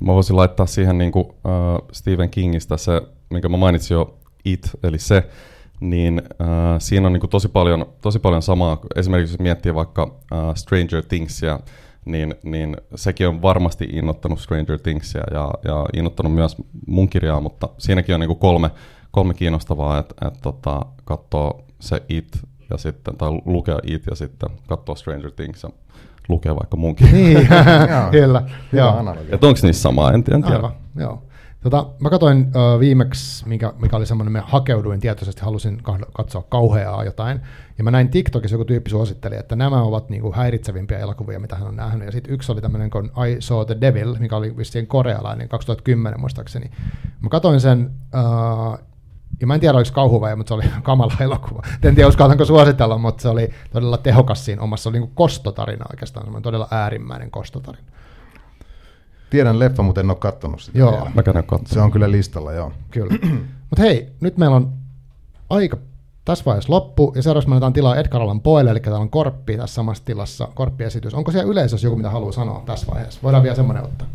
Mä 0.00 0.14
voisin 0.14 0.36
laittaa 0.36 0.66
siihen 0.66 0.98
niin 0.98 1.12
kuin, 1.12 1.26
Stephen 1.92 2.30
Kingistä 2.30 2.76
se, 2.76 3.02
minkä 3.30 3.48
mä 3.48 3.56
mainitsin 3.56 3.94
jo, 3.94 4.18
It, 4.44 4.70
eli 4.82 4.98
se, 4.98 5.28
niin 5.80 6.22
äh, 6.40 6.48
siinä 6.78 7.06
on 7.06 7.12
niin 7.12 7.20
kuin 7.20 7.30
tosi, 7.30 7.48
paljon, 7.48 7.86
tosi 8.00 8.18
paljon 8.18 8.42
samaa. 8.42 8.78
Esimerkiksi 8.96 9.34
jos 9.34 9.40
miettii 9.40 9.74
vaikka 9.74 10.14
äh, 10.32 10.38
Stranger 10.54 11.02
Thingsia, 11.02 11.60
niin, 12.04 12.34
niin 12.42 12.76
sekin 12.94 13.28
on 13.28 13.42
varmasti 13.42 13.84
innottanut 13.92 14.40
Stranger 14.40 14.78
Thingsia 14.78 15.22
ja, 15.30 15.50
ja 15.64 15.86
innottanut 15.94 16.34
myös 16.34 16.56
mun 16.86 17.08
kirjaa, 17.08 17.40
mutta 17.40 17.68
siinäkin 17.78 18.14
on 18.14 18.20
niin 18.20 18.28
kuin 18.28 18.38
kolme, 18.38 18.70
kolme 19.12 19.34
kiinnostavaa, 19.34 19.98
että 19.98 20.28
et, 20.28 20.34
tota, 20.42 20.80
katsoo 21.04 21.64
se 21.80 22.02
It 22.08 22.38
ja 22.70 22.78
sitten, 22.78 23.16
tai 23.16 23.30
lukea 23.44 23.78
It 23.82 24.06
ja 24.10 24.16
sitten 24.16 24.50
katsoo 24.68 24.94
Stranger 24.94 25.30
Things 25.30 25.62
ja 25.62 25.70
lukea 26.28 26.56
vaikka 26.56 26.76
munkin. 26.76 27.12
Niin, 27.12 27.48
kyllä. 28.10 28.42
Että 29.32 29.46
onko 29.46 29.60
niissä 29.62 29.82
samaa, 29.82 30.12
en, 30.12 30.24
en 30.34 30.42
tiedä. 30.42 30.56
Aivan, 30.56 30.72
joo. 30.96 31.22
Tota, 31.62 31.86
mä 31.98 32.10
katsoin 32.10 32.38
uh, 32.38 32.80
viimeksi, 32.80 33.48
mikä, 33.48 33.72
mikä 33.78 33.96
oli 33.96 34.06
semmoinen, 34.06 34.32
mä 34.32 34.42
hakeuduin 34.46 35.00
tietoisesti, 35.00 35.42
halusin 35.42 35.82
katsoa 36.12 36.42
kauheaa 36.48 37.04
jotain, 37.04 37.40
ja 37.78 37.84
mä 37.84 37.90
näin 37.90 38.08
TikTokissa 38.08 38.54
joku 38.54 38.64
tyyppi 38.64 38.90
suositteli, 38.90 39.36
että 39.36 39.56
nämä 39.56 39.82
ovat 39.82 40.08
niinku 40.08 40.32
häiritsevimpiä 40.32 40.98
elokuvia, 40.98 41.40
mitä 41.40 41.56
hän 41.56 41.68
on 41.68 41.76
nähnyt, 41.76 42.06
ja 42.06 42.12
sitten 42.12 42.34
yksi 42.34 42.52
oli 42.52 42.60
tämmöinen 42.60 42.90
kuin 42.90 43.06
I 43.06 43.36
Saw 43.40 43.66
the 43.66 43.76
Devil, 43.80 44.16
mikä 44.18 44.36
oli 44.36 44.56
vissiin 44.56 44.86
korealainen, 44.86 45.48
2010 45.48 46.20
muistaakseni. 46.20 46.70
Mä 47.20 47.28
katsoin 47.28 47.60
sen, 47.60 47.90
uh, 48.14 48.78
ja 49.40 49.46
mä 49.46 49.54
en 49.54 49.60
tiedä, 49.60 49.78
oliko 49.78 49.90
kauhu 49.92 50.20
vai, 50.20 50.36
mutta 50.36 50.48
se 50.48 50.54
oli 50.54 50.64
kamala 50.82 51.12
elokuva. 51.20 51.62
En 51.82 51.94
tiedä, 51.94 52.08
uskallanko 52.08 52.44
suositella, 52.44 52.98
mutta 52.98 53.22
se 53.22 53.28
oli 53.28 53.50
todella 53.72 53.98
tehokas 53.98 54.44
siinä 54.44 54.62
omassa. 54.62 54.82
Se 54.82 54.88
oli 54.88 55.00
niin 55.00 55.10
kostotarina 55.14 55.84
oikeastaan, 55.90 56.26
semmoinen 56.26 56.42
todella 56.42 56.68
äärimmäinen 56.70 57.30
kostotarina. 57.30 57.92
Tiedän 59.30 59.58
leffa, 59.58 59.82
mutta 59.82 60.00
en 60.00 60.10
ole 60.10 60.18
katsonut 60.18 60.60
sitä. 60.60 60.78
Joo. 60.78 61.08
Mä 61.14 61.22
Se 61.66 61.80
on 61.80 61.90
kyllä 61.90 62.10
listalla, 62.10 62.52
joo. 62.52 62.72
Kyllä. 62.90 63.14
mutta 63.70 63.82
hei, 63.82 64.12
nyt 64.20 64.38
meillä 64.38 64.56
on 64.56 64.72
aika 65.50 65.76
tässä 66.24 66.44
vaiheessa 66.44 66.72
loppu, 66.72 67.12
ja 67.16 67.22
seuraavaksi 67.22 67.48
me 67.48 67.54
annetaan 67.54 67.72
tilaa 67.72 67.96
Edgar 67.96 68.22
Allan 68.22 68.40
Poelle, 68.40 68.70
eli 68.70 68.80
täällä 68.80 68.98
on 68.98 69.10
Korppi 69.10 69.56
tässä 69.56 69.74
samassa 69.74 70.04
tilassa, 70.04 70.48
Korppiesitys. 70.54 71.14
Onko 71.14 71.32
siellä 71.32 71.50
yleisössä 71.50 71.86
joku, 71.86 71.96
mitä 71.96 72.10
haluaa 72.10 72.32
sanoa 72.32 72.62
tässä 72.66 72.86
vaiheessa? 72.86 73.20
Voidaan 73.22 73.42
vielä 73.42 73.56
semmoinen 73.56 73.84
ottaa. 73.84 74.06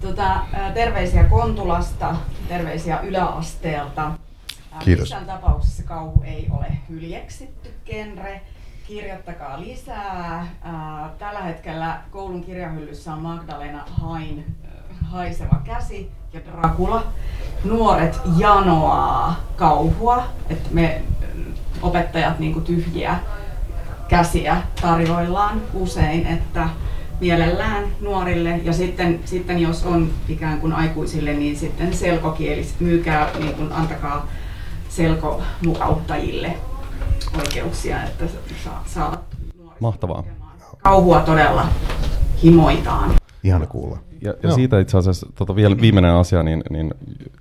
Tota, 0.00 0.40
terveisiä 0.74 1.24
Kontulasta, 1.24 2.16
terveisiä 2.48 3.00
yläasteelta. 3.00 4.12
Kiitos. 4.78 5.02
Missään 5.02 5.26
tapauksessa 5.26 5.82
kauhu 5.82 6.22
ei 6.26 6.48
ole 6.50 6.66
hyljeksitty 6.88 7.70
genre. 7.86 8.40
Kirjoittakaa 8.86 9.60
lisää. 9.60 10.46
Tällä 11.18 11.40
hetkellä 11.40 12.00
koulun 12.10 12.44
kirjahyllyssä 12.44 13.12
on 13.12 13.22
Magdalena 13.22 13.84
Hain 13.90 14.56
haiseva 15.02 15.60
käsi 15.64 16.10
ja 16.32 16.40
Dracula. 16.44 17.06
Nuoret 17.64 18.20
janoaa 18.36 19.40
kauhua, 19.56 20.24
että 20.50 20.68
me 20.72 21.02
opettajat 21.82 22.38
niin 22.38 22.62
tyhjiä 22.62 23.18
käsiä 24.08 24.62
tarjoillaan 24.82 25.62
usein, 25.74 26.26
että 26.26 26.68
mielellään 27.20 27.84
nuorille 28.00 28.60
ja 28.64 28.72
sitten, 28.72 29.20
sitten 29.24 29.58
jos 29.58 29.84
on 29.84 30.10
ikään 30.28 30.60
kuin 30.60 30.72
aikuisille, 30.72 31.32
niin 31.32 31.56
sitten 31.56 31.94
selkokielis, 31.94 32.80
myykää, 32.80 33.28
niin 33.38 33.54
kuin 33.54 33.72
antakaa 33.72 34.26
selkomukauttajille 34.92 36.56
oikeuksia, 37.38 38.04
että 38.04 38.24
saa, 38.64 38.82
saa 38.86 39.24
Mahtavaa. 39.80 40.24
Kauhua 40.78 41.20
todella 41.20 41.66
himoitaan. 42.42 43.10
Ihana 43.44 43.66
kuulla. 43.66 43.98
Ja, 44.22 44.34
ja 44.42 44.52
siitä 44.52 44.80
itse 44.80 44.98
asiassa 44.98 45.26
tota, 45.34 45.56
vielä 45.56 45.76
viimeinen 45.80 46.14
asia, 46.14 46.42
niin, 46.42 46.62
niin 46.70 46.94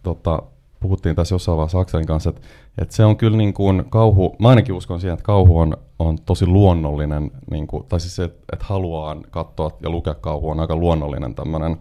tota, 0.04 0.42
puhuttiin 0.80 1.16
tässä 1.16 1.36
jossain 1.36 1.58
vaiheessa 1.58 1.80
Akselin 1.80 2.06
kanssa, 2.06 2.30
että, 2.30 2.42
että 2.78 2.96
se 2.96 3.06
on 3.06 3.18
kyllä 3.18 3.38
niin 3.38 3.54
kuin 3.54 3.84
kauhu, 3.90 4.36
mä 4.40 4.50
ainakin 4.50 4.76
uskon 4.76 5.02
siihen, 5.02 5.14
että 5.14 5.24
kauhu 5.24 5.60
on, 5.60 5.78
on 6.00 6.18
tosi 6.26 6.46
luonnollinen, 6.46 7.32
niin 7.52 7.68
kuin, 7.68 7.86
tai 7.86 8.00
siis 8.00 8.16
se, 8.16 8.24
että, 8.24 8.44
että 8.54 8.66
haluaa 8.66 9.18
katsoa 9.30 9.72
ja 9.84 9.90
lukea 9.90 10.14
kauhu 10.14 10.50
on 10.50 10.60
aika 10.60 10.76
luonnollinen 10.76 11.36
tämmöinen, 11.36 11.78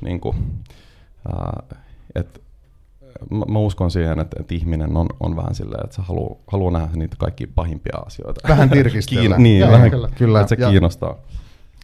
niin 0.00 0.20
kuin, 0.20 0.36
ää, 1.28 1.62
että 2.14 2.40
mä, 3.30 3.44
mä 3.48 3.58
uskon 3.58 3.90
siihen, 3.90 4.20
että, 4.20 4.36
että 4.40 4.54
ihminen 4.54 4.96
on, 4.96 5.06
on 5.20 5.36
vähän 5.36 5.54
silleen, 5.54 5.84
että 5.84 5.96
se 5.96 6.02
haluaa, 6.02 6.36
haluaa 6.46 6.70
nähdä 6.70 6.96
niitä 6.96 7.16
kaikki 7.18 7.46
pahimpia 7.46 7.98
asioita. 8.06 8.48
Vähän 8.48 8.70
tirkistellä. 8.78 9.36
Kiin, 9.36 9.42
niin, 9.42 9.60
Joo, 9.60 9.72
vähän, 9.72 9.90
kyllä. 9.90 10.08
kyllä. 10.18 10.40
Että 10.40 10.56
se 10.56 10.62
ja 10.62 10.70
kiinnostaa. 10.70 11.16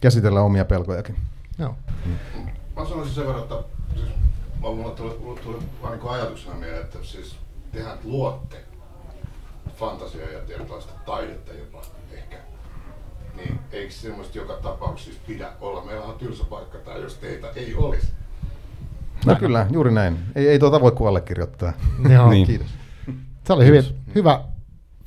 Käsitellä 0.01 0.41
omia 0.41 0.65
pelkojakin. 0.65 1.15
Joo. 1.59 1.75
Mm. 2.05 2.11
Mä 2.75 2.85
sanoisin 2.85 3.15
sen 3.15 3.27
verran, 3.27 3.43
että 3.43 3.63
siis, 3.95 4.09
mulla 4.61 4.91
tuli, 4.91 5.39
tuli 5.43 5.57
vaan 5.81 5.99
niin 5.99 6.09
ajatuksena 6.09 6.55
mieleen, 6.55 6.81
että 6.81 6.97
siis 7.01 7.35
tehän 7.71 7.97
luotte 8.03 8.57
fantasiaa 9.75 10.29
ja 10.29 10.39
tietynlaista 10.39 10.93
taidetta 11.05 11.53
jopa 11.53 11.81
ehkä. 12.11 12.37
Niin 13.35 13.59
eikö 13.71 13.93
semmoista 13.93 14.37
joka 14.37 14.53
tapauksessa 14.53 15.19
pidä 15.27 15.51
olla? 15.61 15.85
Meillä 15.85 16.05
on 16.05 16.19
tylsä 16.19 16.43
paikka 16.43 16.77
tai 16.77 17.01
jos 17.01 17.13
teitä 17.13 17.47
ei 17.55 17.75
olisi. 17.75 18.07
No 19.25 19.35
kyllä, 19.35 19.65
juuri 19.71 19.91
näin. 19.91 20.19
Ei, 20.35 20.47
ei 20.47 20.59
tuota 20.59 20.81
voi 20.81 20.91
kuin 20.91 21.07
allekirjoittaa. 21.07 21.73
Joo. 22.13 22.29
niin. 22.29 22.47
Kiitos. 22.47 22.67
Se 23.43 23.53
oli 23.53 23.65
hyvin, 23.65 23.83
hyvä 24.15 24.41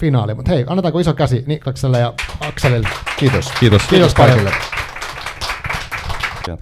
finaali, 0.01 0.35
mutta 0.35 0.51
hei, 0.53 0.65
annetaanko 0.69 0.99
iso 0.99 1.15
käsi 1.15 1.45
Niklakselle 1.47 1.99
ja 1.99 2.15
Akselille? 2.41 2.89
Kiitos. 3.19 3.53
Kiitos. 3.61 3.83
Kiitos 3.83 4.15
kaikille. 4.15 4.51